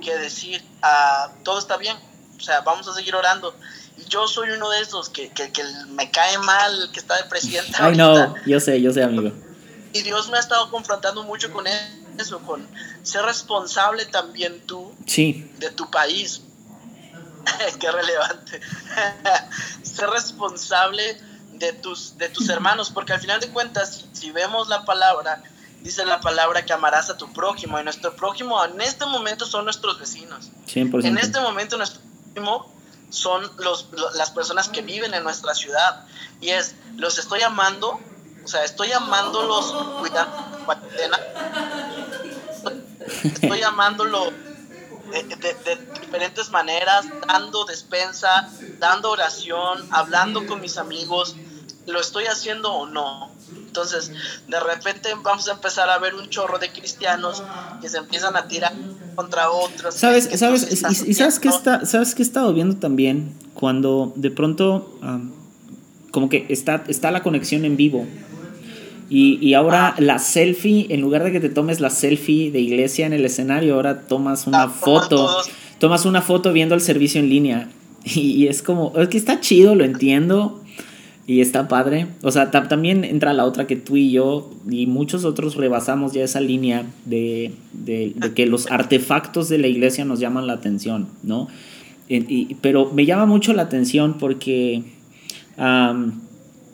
[0.00, 1.96] que decir, ah, todo está bien,
[2.38, 3.54] o sea, vamos a seguir orando.
[3.98, 7.24] Y yo soy uno de esos que, que, que me cae mal, que está de
[7.24, 7.72] presidente.
[7.80, 9.32] I know, yo sé, yo sé, amigo.
[9.92, 11.66] Y Dios me ha estado confrontando mucho con
[12.18, 12.66] eso, con
[13.02, 15.50] ser responsable también tú Sí.
[15.58, 16.42] de tu país.
[17.80, 18.60] Qué relevante.
[19.82, 21.18] ser responsable
[21.54, 25.42] de tus, de tus hermanos, porque al final de cuentas, si, si vemos la palabra,
[25.80, 29.64] dice la palabra que amarás a tu prójimo, y nuestro prójimo en este momento son
[29.64, 30.50] nuestros vecinos.
[30.66, 31.06] 100%.
[31.06, 32.02] En este momento nuestro
[33.10, 36.04] son los, lo- las personas que viven en nuestra ciudad.
[36.40, 37.98] Y es, los estoy amando,
[38.44, 41.18] o sea, estoy amándolos cuidando cuarentena.
[43.24, 44.30] Estoy amándolo
[45.10, 51.36] de, de- de diferentes maneras, dando despensa, dando oración, hablando con mis amigos.
[51.86, 53.30] ¿Lo estoy haciendo o no?
[53.66, 54.10] Entonces,
[54.48, 57.42] de repente vamos a empezar a ver un chorro de cristianos
[57.80, 58.72] que se empiezan a tirar
[59.14, 59.94] contra otros.
[59.94, 61.72] ¿Sabes, que sabes, y, y sabes qué haciendo.
[61.74, 63.34] está, sabes qué he estado viendo también?
[63.54, 65.32] Cuando de pronto am,
[66.10, 68.06] como que está, está la conexión en vivo.
[69.08, 73.06] Y, y ahora la selfie, en lugar de que te tomes la selfie de iglesia
[73.06, 75.08] en el escenario, ahora tomas una Ah, foto.
[75.16, 75.48] todos.
[75.78, 77.68] Tomas una foto viendo el servicio en línea.
[78.04, 80.62] Y es como, es que está chido, lo entiendo.
[81.28, 82.06] Y está padre.
[82.22, 86.12] O sea, ta- también entra la otra que tú y yo y muchos otros rebasamos
[86.12, 90.52] ya esa línea de, de- de que los artefactos de la iglesia nos llaman la
[90.52, 91.48] atención, ¿no?
[92.08, 94.84] Y- pero me llama mucho la atención porque...
[95.56, 96.20] am,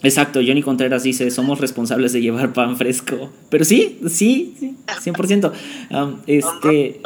[0.03, 3.31] exacto, Johnny Contreras dice, somos responsables de llevar pan fresco.
[3.49, 5.51] Pero sí, sí, sí, 100%.
[5.91, 7.01] Am, este...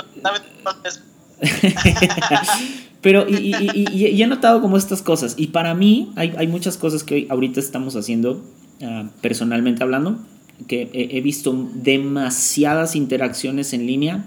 [3.06, 5.34] Pero y, y- y- y- y he notado como estas cosas.
[5.38, 8.42] Y para mí hay, hay muchas cosas que hoy, ahorita estamos haciendo,
[8.82, 10.18] ah, personalmente hablando,
[10.66, 14.24] que he, he visto demasiadas interacciones en línea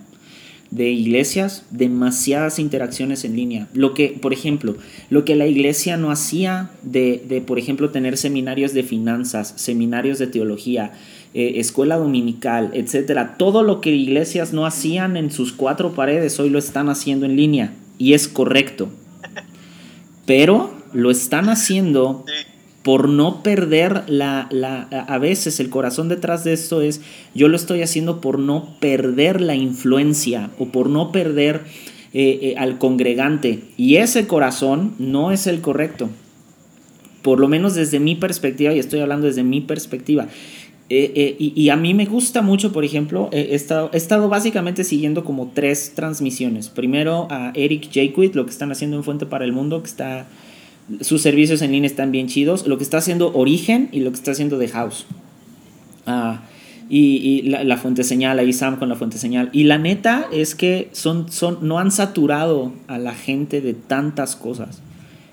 [0.71, 3.67] de iglesias, demasiadas interacciones en línea.
[3.73, 4.75] Lo que, por ejemplo,
[5.09, 10.19] lo que la iglesia no hacía de, de, por ejemplo, tener seminarios de finanzas, seminarios
[10.19, 10.93] de teología,
[11.33, 13.35] eh, escuela dominical, etcétera.
[13.37, 17.35] Todo lo que iglesias no hacían en sus cuatro paredes, hoy lo están haciendo en
[17.35, 17.73] línea.
[17.99, 18.89] Y es correcto.
[20.25, 22.25] Pero lo están haciendo
[22.81, 27.01] por no perder la, la, a veces el corazón detrás de esto es,
[27.35, 31.65] yo lo estoy haciendo por no perder la influencia o por no perder
[32.13, 33.65] eh, eh, al congregante.
[33.77, 36.09] Y ese corazón no es el correcto.
[37.21, 40.27] Por lo menos desde mi perspectiva, y estoy hablando desde mi perspectiva.
[40.91, 45.23] Eh, eh, y, a mí me gusta mucho, por ejemplo, eh, he, estado, básicamente siguiendo
[45.23, 46.69] como tres transmisiones.
[46.69, 50.27] Primero a Eric Jaquith, lo que están haciendo en Fuente para el Mundo, que está
[51.01, 52.65] sus servicios en línea están bien chidos.
[52.65, 55.05] Lo que está haciendo Origen y lo que está haciendo The House.
[56.07, 56.41] Ah,
[56.89, 59.49] y, la, fuente señal, ahí Sam con la fuente señal.
[59.53, 61.27] Y la neta es que son,
[61.61, 64.81] no han saturado a la gente de tantas cosas.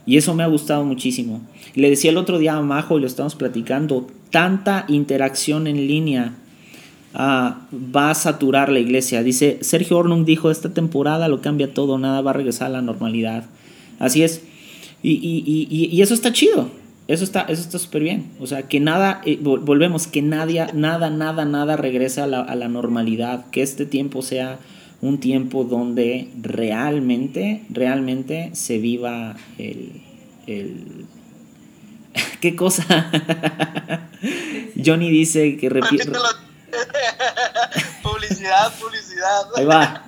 [0.04, 1.40] Y eso me ha gustado muchísimo.
[1.74, 6.34] Le decía el otro día a Majo y lo estamos platicando, tanta interacción en línea
[7.14, 9.22] uh, va a saturar la iglesia.
[9.22, 12.82] Dice, Sergio Ornung dijo, esta temporada lo cambia todo, nada va a regresar a la
[12.82, 13.46] normalidad.
[13.98, 14.42] Así es.
[15.02, 16.68] Y, eso está chido.
[17.08, 18.26] Eso está eso está súper bien.
[18.38, 23.46] O sea, que nada, eh, volvemos, que nadie, nada, nada, nada regrese a la, normalidad.
[23.48, 24.58] Que este tiempo sea
[25.00, 31.06] un tiempo donde realmente, realmente se viva el
[32.40, 32.84] ¿Qué cosa?
[34.82, 36.10] Johnny dice que repite...
[38.02, 39.46] publicidad, publicidad.
[39.56, 40.04] Ahí va.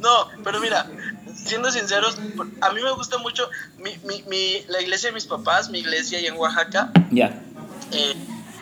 [0.00, 0.86] No, pero mira,
[1.34, 2.16] siendo sinceros,
[2.60, 3.48] a mí me gusta mucho
[3.78, 6.90] mi, mi, mi, la iglesia de mis papás, mi iglesia ahí en Oaxaca.
[7.10, 7.30] Ya.
[7.30, 7.42] Yeah.
[7.92, 8.14] Eh,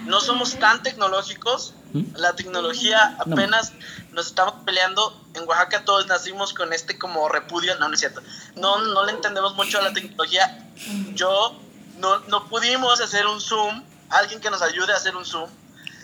[0.07, 1.74] no somos tan tecnológicos.
[2.16, 4.14] La tecnología apenas no.
[4.16, 5.20] nos estamos peleando.
[5.34, 7.78] En Oaxaca todos nacimos con este como repudio.
[7.78, 8.22] No, no es cierto.
[8.57, 10.68] No, no le entendemos mucho a la tecnología.
[11.14, 11.59] Yo
[11.99, 13.82] no, no pudimos hacer un Zoom.
[14.11, 15.49] Alguien que nos ayude a hacer un Zoom.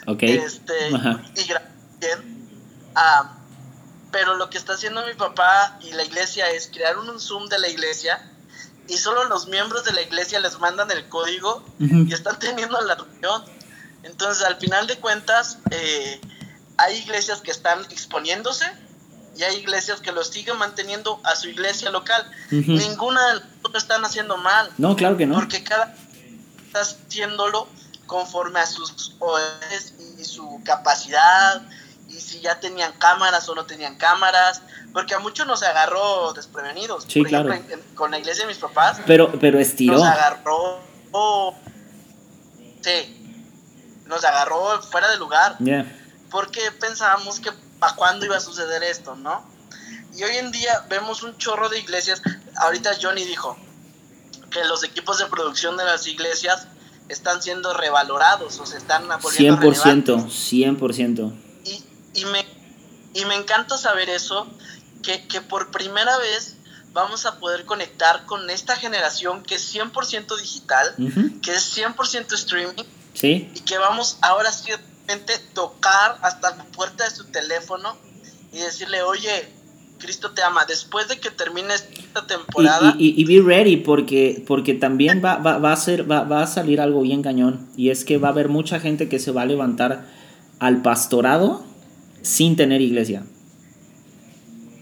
[0.07, 0.23] Ok.
[0.23, 1.21] Este, Ajá.
[1.37, 2.49] y bien.
[2.95, 3.35] Ah,
[4.11, 7.59] pero lo que está haciendo mi papá y la iglesia es crear un Zoom de
[7.59, 8.31] la iglesia
[8.89, 12.09] y solo los miembros de la iglesia les mandan el código Uh -huh.
[12.11, 13.45] y están teniendo la reunión.
[14.09, 16.21] Entonces, al final de cuentas, eh,
[16.77, 18.65] hay iglesias que están exponiéndose
[19.37, 22.29] y hay iglesias que lo siguen manteniendo a su iglesia local.
[22.51, 22.79] Uh -huh.
[22.79, 24.71] Ninguna de las dos lo están haciendo mal.
[24.79, 25.35] No, claro que no.
[25.37, 25.95] Porque cada
[26.67, 27.69] está haciéndolo
[28.07, 31.63] conforme a sus OS y su capacidad
[32.09, 34.63] y si ya tenían cámaras o no tenían cámaras,
[34.95, 37.05] porque a muchos nos agarró desprevenidos.
[37.07, 37.53] Sí, Por claro.
[37.53, 39.95] ejemplo, con la iglesia de mis papás, Pero, pero estiró.
[39.99, 40.81] nos agarró.
[41.13, 41.55] oh,
[42.83, 43.18] sí,
[44.09, 45.57] nos agarró fuera de lugar,
[46.31, 49.47] porque pensábamos que para cuándo iba a suceder esto, ¿no?
[50.17, 52.21] Y hoy en día vemos un chorro de iglesias.
[52.57, 53.57] Ahorita Johnny dijo
[54.51, 56.67] que los equipos de producción de las iglesias
[57.09, 60.53] están siendo revalorados o se están volviendo 100%, relevantes.
[60.53, 61.35] 100%.
[61.65, 61.85] Y,
[62.15, 62.45] y, me,
[63.15, 64.49] y me encanta saber eso,
[65.03, 66.57] que, que por primera vez
[66.93, 70.95] vamos a poder conectar con esta generación que es 100% digital,
[71.43, 72.85] que es 100% streaming
[73.21, 74.71] Sí, y que vamos ahora sí
[75.55, 77.97] tocar hasta la puerta de su teléfono
[78.53, 79.49] y decirle, oye,
[79.99, 80.65] Cristo te ama.
[80.67, 85.37] Después de que termine esta temporada, y, y, y be ready porque, porque también va,
[85.39, 87.69] va, va a ser, va, va a salir algo bien cañón.
[87.77, 90.07] Y es que va a haber mucha gente que se va a levantar
[90.61, 91.65] al pastorado
[92.23, 93.25] sin tener iglesia.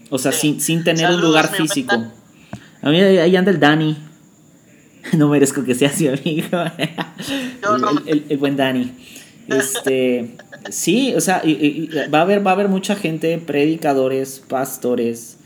[0.09, 0.39] O sea, Sí.
[0.53, 1.95] sin, sin tener un lugar físico.
[2.81, 3.97] A mí ahí anda el Dani.
[5.13, 6.47] No merezco que seas mi amigo.
[8.05, 8.93] El, buen Dani.
[9.47, 10.35] Este,
[10.69, 14.41] sí, o sea, y- y- y va a haber, va a haber mucha gente, predicadores,
[14.47, 15.37] pastores,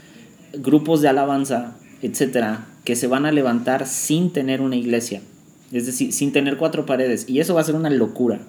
[0.54, 5.22] grupos de alabanza, etcétera, que se van a levantar sin tener una iglesia.
[5.72, 7.30] Es decir, sin tener cuatro paredes.
[7.30, 8.40] Y eso va a ser una locura.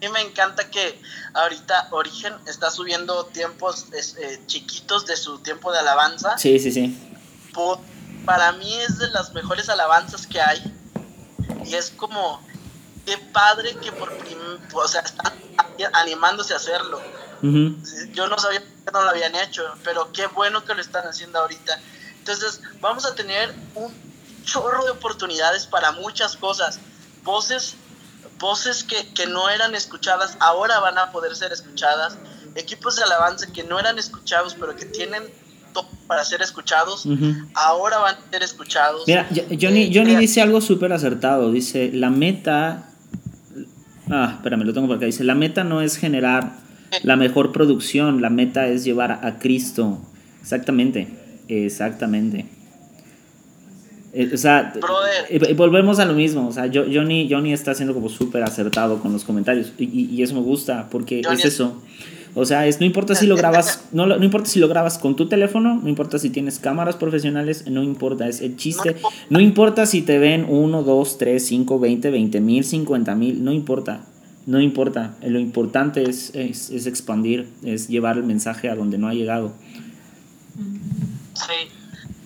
[0.00, 0.94] mí me encanta que
[1.34, 6.38] ahorita Origen está subiendo tiempos eh, chiquitos de su tiempo de alabanza.
[6.38, 6.96] Sí, sí, sí.
[8.24, 10.62] Para mí es de las mejores alabanzas que hay.
[11.64, 12.46] Y es como,
[13.04, 14.38] qué padre que por prim
[14.72, 15.32] o sea, están
[15.94, 17.00] animándose a hacerlo.
[17.42, 17.76] Ujú.
[18.12, 21.38] Yo no sabía que no lo habían hecho, pero qué bueno que lo están haciendo
[21.40, 21.78] ahorita.
[22.18, 23.92] Entonces, vamos a tener un
[24.44, 26.78] chorro de oportunidades para muchas cosas.
[27.22, 27.74] Voces,
[28.38, 32.16] voces que, que no eran escuchadas, ahora van a poder ser escuchadas.
[32.54, 35.30] Equipos de alabanza que no eran escuchados, pero que tienen
[36.06, 37.06] para ser escuchados,
[37.54, 39.02] ahora van a ser escuchados.
[39.06, 41.50] Mira, Johnny, Eh, Johnny mira, dice algo súper acertado.
[41.50, 42.90] Dice, la meta...
[44.10, 45.06] Ah, espérame, lo tengo por acá.
[45.06, 46.56] Dice, la meta no es generar
[47.02, 49.98] la mejor producción, la meta es llevar a Cristo.
[50.42, 51.08] Exactamente,
[51.48, 52.46] exactamente.
[54.12, 55.24] Eh, o sea, Brother.
[55.28, 56.46] eh, eh, volvemos a lo mismo.
[56.46, 59.72] O sea, Johnny, Johnny está siendo como súper acertado con los comentarios.
[59.78, 61.82] Y, eso me gusta, porque Johnny es es- eso.
[62.36, 65.14] O sea, es, no importa si lo grabas, no, no importa si lo grabas con
[65.14, 68.96] tu teléfono, no importa si tienes cámaras profesionales, no importa, es el chiste.
[69.30, 73.52] No importa si te ven 1, 2, 3, 5, 20, 20 mil, 50 mil, no
[73.52, 74.00] importa.
[74.46, 75.14] No importa.
[75.22, 79.52] Lo importante es, es, es expandir, es llevar el mensaje a donde no ha llegado.
[80.56, 81.70] Sí.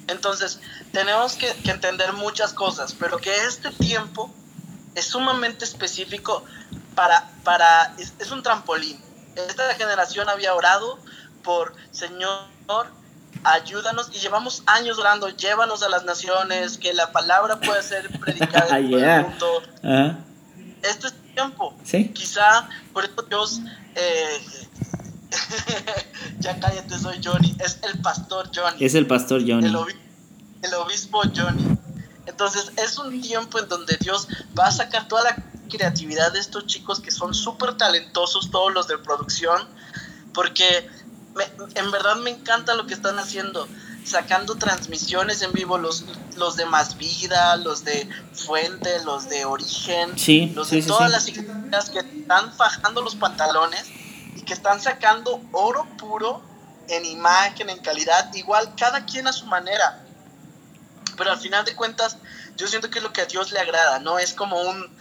[0.08, 0.60] Entonces,
[0.90, 4.32] tenemos que, que entender muchas cosas, pero que este tiempo
[4.94, 6.44] es sumamente específico
[6.94, 8.96] para, para es, es un trampolín.
[9.36, 10.98] Esta generación había orado
[11.42, 12.46] por, Señor,
[13.44, 18.78] ayúdanos y llevamos años orando, llévanos a las naciones, que la palabra pueda ser predicada
[18.78, 19.16] en todo Yeah.
[19.20, 19.62] el mundo.
[19.84, 20.18] Ajá.
[20.82, 21.76] Esto es tiempo.
[21.84, 22.08] Sí.
[22.12, 23.60] Quizá por eso Dios,
[23.94, 24.40] eh,
[26.38, 29.66] ya cállate, soy Johnny, es el pastor Johnny, Es el pastor Johnny.
[29.66, 29.96] el, obi-
[30.62, 31.76] el obispo Johnny.
[32.26, 34.28] Entonces es un tiempo en donde Dios
[34.58, 35.36] va a sacar toda la
[35.68, 39.68] creatividad de estos chicos que son súper talentosos, todos los de producción,
[40.32, 40.86] porque
[41.34, 43.70] me- en verdad me encanta lo que están haciendo,
[44.02, 50.18] sacando transmisiones en vivo, los, los de Más Vida, los de Fuente, los de Origen,
[50.18, 53.92] Sí, los sí, de sí, todas las iglesias que están fajando los pantalones
[54.34, 56.42] y que están sacando oro puro
[56.88, 60.04] en imagen, en calidad, igual cada quien a su manera.
[61.16, 62.16] Pero al final de cuentas,
[62.56, 64.18] yo siento que es lo que a Dios le agrada, ¿no?
[64.18, 64.96] Es como un,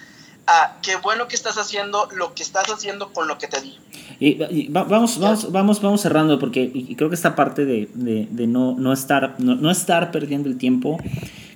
[0.48, 3.74] ah, qué bueno que estás haciendo lo que estás haciendo con lo que te di.
[4.20, 8.28] Y, y va- vamos, vamos, vamos, vamos cerrando porque creo que esta parte de, de-
[8.32, 10.98] de no, no, estar, no, no estar perdiendo el tiempo,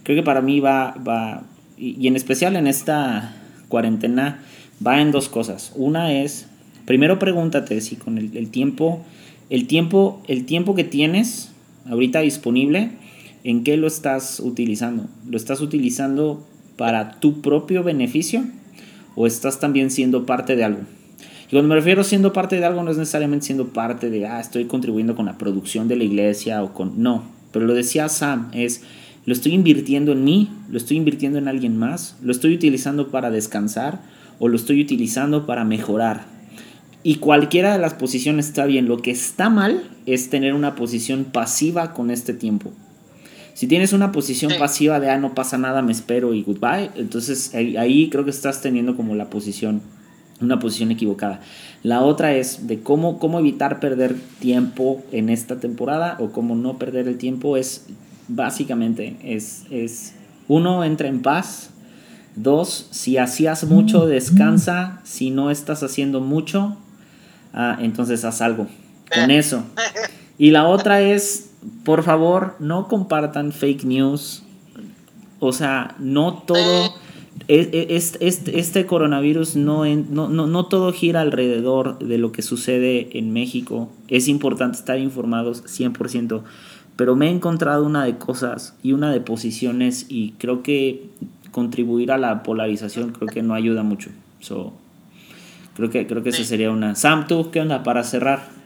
[0.03, 1.43] creo que para mí va, va
[1.77, 3.35] y, y en especial en esta
[3.69, 4.43] cuarentena,
[4.85, 5.71] va en dos cosas.
[5.75, 6.47] Una es,
[6.85, 9.03] primero pregúntate si con el, el tiempo,
[9.49, 11.51] el tiempo, el tiempo que tienes
[11.89, 12.91] ahorita disponible,
[13.43, 15.07] ¿en qué lo estás utilizando?
[15.27, 16.45] ¿Lo estás utilizando
[16.77, 18.43] para tu propio beneficio
[19.21, 20.81] o estás también siendo parte de algo?
[21.47, 24.25] Y cuando me refiero a siendo parte de algo, no es necesariamente siendo parte de,
[24.25, 27.03] ah, estoy contribuyendo con la producción de la iglesia o con...
[27.03, 28.81] No, pero lo decía Sam, es,
[29.25, 33.29] lo estoy invirtiendo en mí, lo estoy invirtiendo en alguien más, lo estoy utilizando para
[33.29, 34.01] descansar
[34.39, 36.25] o lo estoy utilizando para mejorar.
[37.03, 38.87] Y cualquiera de las posiciones está bien.
[38.87, 42.71] Lo que está mal es tener una posición pasiva con este tiempo.
[43.53, 44.57] Si tienes una posición Sí.
[44.57, 48.29] pasiva de, ah, no pasa nada, me espero y goodbye, entonces ahí, ahí creo que
[48.31, 49.81] estás teniendo como la posición,
[50.39, 51.41] una posición equivocada.
[51.83, 56.77] La otra es de cómo, cómo evitar perder tiempo en esta temporada o cómo no
[56.77, 57.87] perder el tiempo es
[58.27, 60.13] básicamente, es, es
[60.47, 61.69] uno, entra en paz.
[62.35, 65.01] Dos, si hacías mucho, descansa.
[65.03, 66.77] Si no estás haciendo mucho,
[67.53, 68.67] ah, entonces haz algo
[69.13, 69.63] con eso.
[70.37, 71.50] Y la otra es,
[71.83, 74.43] por favor, no compartan fake news.
[75.39, 76.93] O sea, no todo...
[77.47, 83.17] e- e- Este, coronavirus no, no, no, no todo gira alrededor de lo que sucede
[83.17, 83.89] en México.
[84.07, 86.41] Es importante estar informados 100%,
[86.95, 91.09] pero me he encontrado una de cosas y una de posiciones y creo que
[91.51, 94.11] contribuir a la polarización creo que no ayuda mucho.
[94.39, 94.73] So,
[95.75, 96.95] creo que, creo que esa sería una...
[96.95, 98.60] Sam, ¿tú qué onda para cerrar?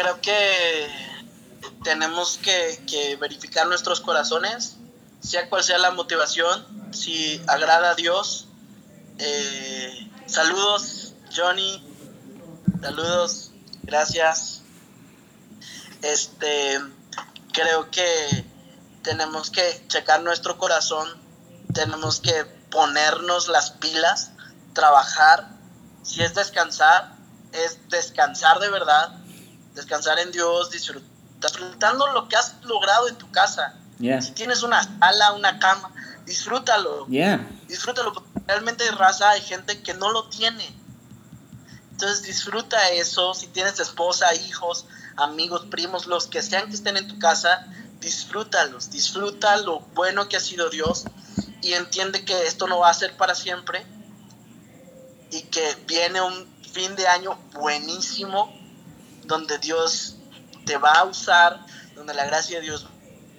[0.00, 0.88] Creo que
[1.82, 4.76] tenemos que, verificar nuestros corazones,
[5.18, 8.46] sea cual sea la motivación, si agrada a Dios.
[9.18, 11.84] Eh, saludos, Johnny.
[12.80, 13.50] Saludos,
[13.82, 14.62] gracias.
[16.02, 16.78] Este,
[17.52, 18.44] creo que
[19.02, 21.08] tenemos que checar nuestro corazón,
[21.74, 24.30] tenemos que ponernos las pilas,
[24.74, 25.48] trabajar.
[26.04, 27.16] Si es descansar,
[27.50, 29.18] es descansar de verdad,
[29.78, 33.74] descansar en Dios, disfrutando lo que has logrado en tu casa.
[34.00, 34.20] Yeah.
[34.20, 35.92] Si tienes una sala, una cama,
[36.26, 37.06] disfrútalo.
[37.06, 37.48] Yeah.
[37.68, 40.66] Disfrútalo, porque realmente de raza hay gente que no lo tiene.
[41.92, 44.86] Entonces disfruta eso, si tienes esposa, hijos,
[45.16, 47.66] amigos, primos, los que sean que estén en tu casa,
[48.00, 51.04] disfrútalos, disfruta lo bueno que ha sido Dios
[51.60, 53.84] y entiende que esto no va a ser para siempre
[55.32, 58.57] y que viene un fin de año buenísimo
[59.28, 60.16] donde Dios
[60.64, 61.64] te va a usar,
[61.94, 62.88] donde la gracia de Dios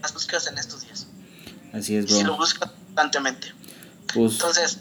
[0.01, 1.07] las buscas en estos días.
[1.73, 2.37] Así es, Y si lo bro.
[2.37, 3.53] buscas constantemente.
[4.13, 4.79] Pues, Entonces,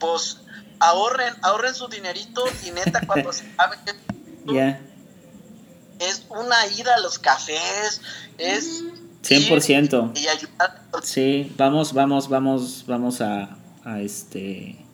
[0.00, 0.38] pues
[0.80, 3.78] ahorren, ahorren su dinerito y neta cuando se acabe
[4.46, 4.80] yeah.
[6.00, 8.00] es una ida a los cafés,
[8.38, 8.82] es
[9.22, 10.16] 100%.
[10.16, 10.82] ir y ayudar.
[11.02, 14.85] Sí, vamos, vamos, vamos, vamos a, a este...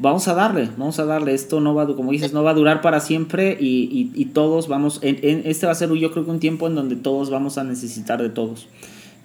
[0.00, 1.34] Vamos a darle, vamos a darle.
[1.34, 4.68] Esto no va, como dices, no va a durar para siempre y, y- y todos
[4.68, 7.30] vamos, en, en- este va a ser yo creo que un tiempo en donde todos
[7.30, 8.68] vamos a necesitar de todos.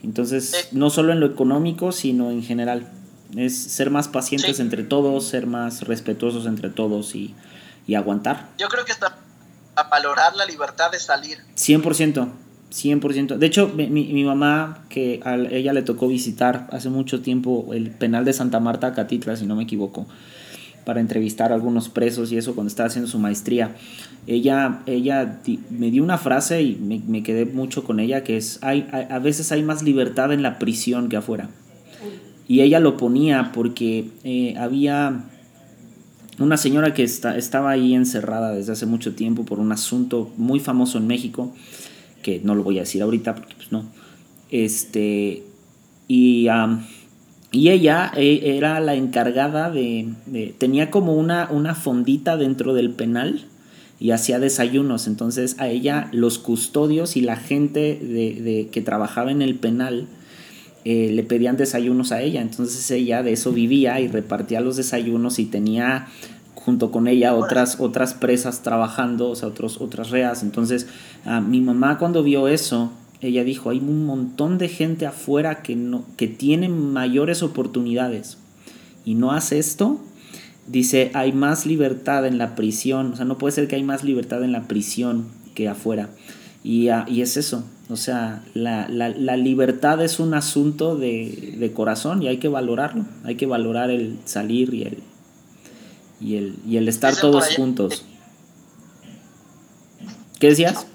[0.04, 0.76] Entonces, Sí.
[0.78, 2.88] no solo en lo económico, sino en general.
[3.38, 4.62] Es ser más pacientes Sí.
[4.64, 7.34] entre todos, ser más respetuosos entre todos y,
[7.88, 8.50] y aguantar.
[8.58, 9.16] Yo creo que está
[9.76, 11.38] a valorar la libertad de salir.
[11.56, 12.30] 100%,
[12.72, 13.38] 100%.
[13.38, 17.70] De hecho, mi, mi- mi mamá, que a ella le tocó visitar hace mucho tiempo
[17.74, 20.06] el penal de Santa Marta, Catitla, si no me equivoco,
[20.86, 23.76] para entrevistar a algunos presos y eso cuando estaba haciendo su maestría.
[24.28, 25.40] Ella, ella
[25.70, 29.52] me dio una frase y me, quedé mucho con ella, que es, hay- a veces
[29.52, 31.50] hay más libertad en la prisión que afuera.
[32.48, 35.24] Y ella lo ponía porque eh, había
[36.40, 40.60] una señora que está, estaba ahí encerrada desde hace mucho tiempo por un asunto muy
[40.60, 41.54] famoso en México,
[42.22, 43.86] que no lo voy a decir ahorita porque pues no.
[44.50, 45.44] Este,
[46.08, 46.48] y,
[47.54, 50.16] y ella e, era la encargada de,
[50.58, 53.46] tenía como una, una fondita dentro del penal
[54.00, 55.06] y hacía desayunos.
[55.06, 60.08] Entonces a ella los custodios y la gente de, que trabajaba en el penal
[60.84, 62.42] eh, le pedían desayunos a ella.
[62.42, 66.08] Entonces ella de eso vivía y repartía los desayunos y tenía
[66.56, 70.42] junto con ella otras, otras presas trabajando, o sea, otros, otras reas.
[70.42, 70.88] Entonces
[71.48, 72.92] mi mamá cuando vio eso,
[73.24, 78.38] ella dijo, hay un montón de gente afuera que, no, que tiene mayores oportunidades
[79.06, 80.00] y no hace esto
[80.68, 84.04] dice, hay más libertad en la prisión, o sea, no puede ser que hay más
[84.04, 86.10] libertad en la prisión que afuera.
[86.64, 88.88] Y, ah, y es eso, o sea, la,
[89.36, 94.74] libertad es un asunto de, corazón y hay que valorarlo, hay que valorar el salir
[94.74, 95.00] y el,
[96.22, 98.06] y el, y el estar todos juntos.
[100.40, 100.88] ¿Qué decías?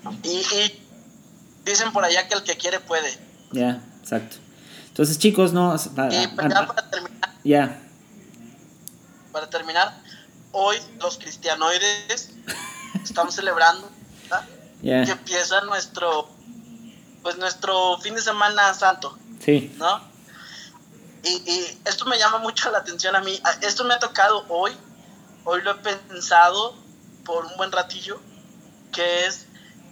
[1.69, 3.19] Y, dicen por allá que el que quiere puede.
[3.53, 4.36] Ya, exacto.
[4.89, 5.77] Entonces, chicos, no...
[6.11, 7.35] Y ya para terminar.
[7.45, 7.82] Ya
[9.39, 9.95] para terminar,
[10.53, 12.31] hoy los cristianoides
[13.05, 13.89] estamos celebrando
[14.82, 16.28] que empieza nuestro
[17.23, 19.19] pues nuestro fin de semana santo.
[19.45, 19.74] Sí.
[19.77, 20.01] ¿No?
[21.24, 23.40] Y, esto me llama mucho la atención a mí.
[23.61, 24.73] Esto me ha tocado hoy.
[25.45, 26.77] Hoy lo he pensado
[27.24, 28.20] por un buen ratillo.
[28.93, 29.47] Que es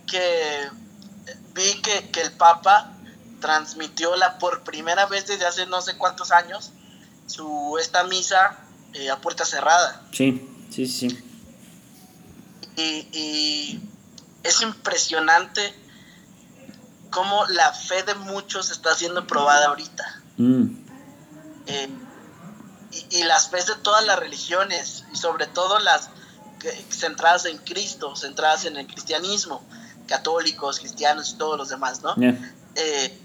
[0.06, 0.70] que
[1.54, 2.92] vi que, que el Papa
[3.40, 6.72] transmitió la por primera vez desde hace no sé cuántos años
[7.26, 8.58] su esta misa
[8.94, 10.02] eh, a puerta cerrada.
[10.12, 11.22] Sí, sí, sí.
[12.76, 13.80] Y,
[14.42, 15.74] es impresionante
[17.10, 20.22] cómo la fe de muchos está siendo probada ahorita.
[20.36, 20.66] Mm.
[21.66, 21.88] Eh,
[23.10, 26.10] y, las fe de todas las religiones, y sobre todo las
[26.90, 29.66] centradas en Cristo, centradas en el cristianismo,
[30.06, 32.14] católicos, cristianos y todos los demás, ¿no?
[32.74, 33.18] Eh,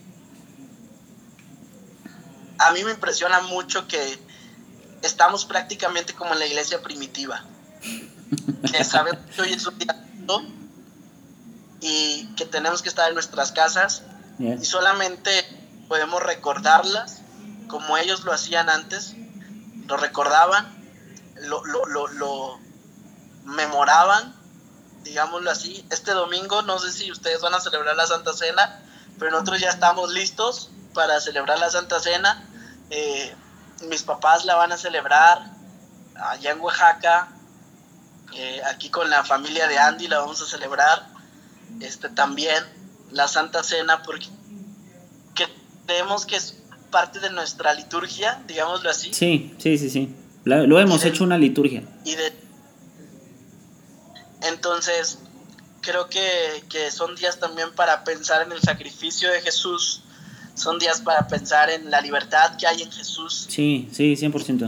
[2.57, 4.19] a mí me impresiona mucho que
[5.01, 7.43] estamos prácticamente como en la iglesia primitiva,
[8.71, 10.07] que sabemos que hoy es un día
[11.81, 14.03] y que tenemos que estar en nuestras casas
[14.39, 15.31] y solamente
[15.87, 17.21] podemos recordarlas
[17.67, 19.15] como ellos lo hacían antes,
[19.87, 20.67] lo recordaban,
[21.43, 22.59] lo, lo, lo, lo
[23.45, 24.35] memoraban,
[25.03, 25.85] digámoslo así.
[25.89, 28.81] Este domingo, no sé si ustedes van a celebrar la Santa Cena,
[29.19, 32.47] pero nosotros ya estamos listos para celebrar la Santa Cena.
[32.89, 33.33] Eh,
[33.89, 35.39] mis papás la van a celebrar
[36.15, 37.29] allá en Oaxaca.
[38.33, 41.07] Eh, aquí con la familia de Andy la vamos a celebrar.
[41.79, 42.63] Este también
[43.11, 44.27] la Santa Cena porque
[45.85, 46.57] creemos que es
[46.89, 49.13] parte de nuestra liturgia, digámoslo así.
[49.13, 50.15] Sí, sí, sí, sí.
[50.43, 51.83] Lo, hemos hecho una liturgia.
[52.05, 52.33] Y de
[54.41, 55.19] entonces
[55.81, 60.03] creo que, que son días también para pensar en el sacrificio de Jesús
[60.53, 63.47] son días para pensar en la libertad que hay en Jesús.
[63.49, 64.59] Sí, sí, 100%.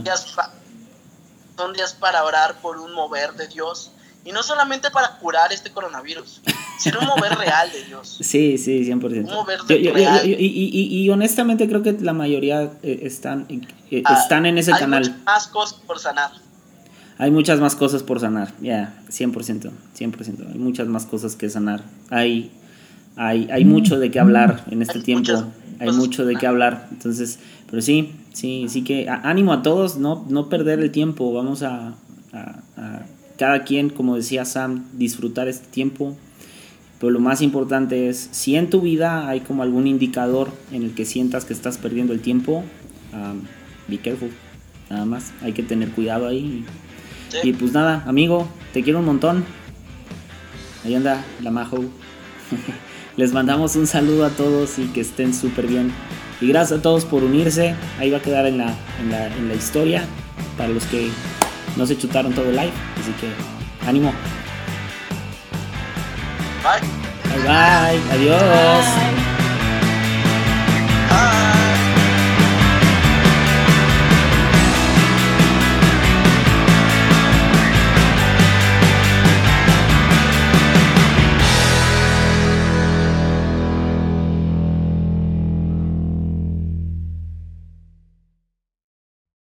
[1.56, 3.92] Son días, para orar por un mover de Dios.
[4.24, 6.40] Y no solamente para curar este coronavirus,
[6.78, 8.18] sino un mover real de Dios.
[8.20, 9.02] Sí, sí, 100%.
[9.02, 10.22] Un mover real.
[10.26, 13.46] y, honestamente creo que la mayoría eh, están,
[13.90, 15.04] eh, ah, están en ese canal.
[15.04, 16.32] Hay más cosas por sanar.
[17.18, 20.52] Hay muchas más cosas por sanar, ya, 100%, 100%.
[20.52, 21.84] Hay muchas más cosas que sanar.
[22.10, 22.50] Hay,
[23.16, 25.44] hay, hay mucho de qué hablar en este tiempo
[25.78, 26.88] hay pues, mucho de qué hablar.
[26.90, 27.38] Entonces,
[27.68, 31.32] pero sí, sí, sí que ánimo a todos, no, no perder el tiempo.
[31.32, 31.94] Vamos a,
[33.38, 36.16] cada quien, como decía Sam, disfrutar este tiempo.
[37.00, 40.94] Pero lo más importante es, si en tu vida hay como algún indicador en el
[40.94, 42.64] que sientas que estás perdiendo el tiempo,
[43.12, 43.42] um,
[43.88, 44.30] be careful.
[44.88, 46.64] Nada más, hay que tener cuidado ahí.
[47.42, 49.44] Y pues nada, amigo, te quiero un montón.
[50.84, 51.78] Ahí anda la Majo.
[53.16, 55.92] Les mandamos un saludo a todos y que estén súper bien.
[56.40, 57.74] Y gracias a todos por unirse.
[57.98, 60.04] Ahí va a quedar en la, en la, historia
[60.58, 61.10] para los que
[61.76, 62.72] no se chutaron todo el live.
[63.00, 64.12] Así que ánimo.
[66.62, 66.80] Bye.
[67.30, 68.12] Bye bye.
[68.12, 69.33] Adiós.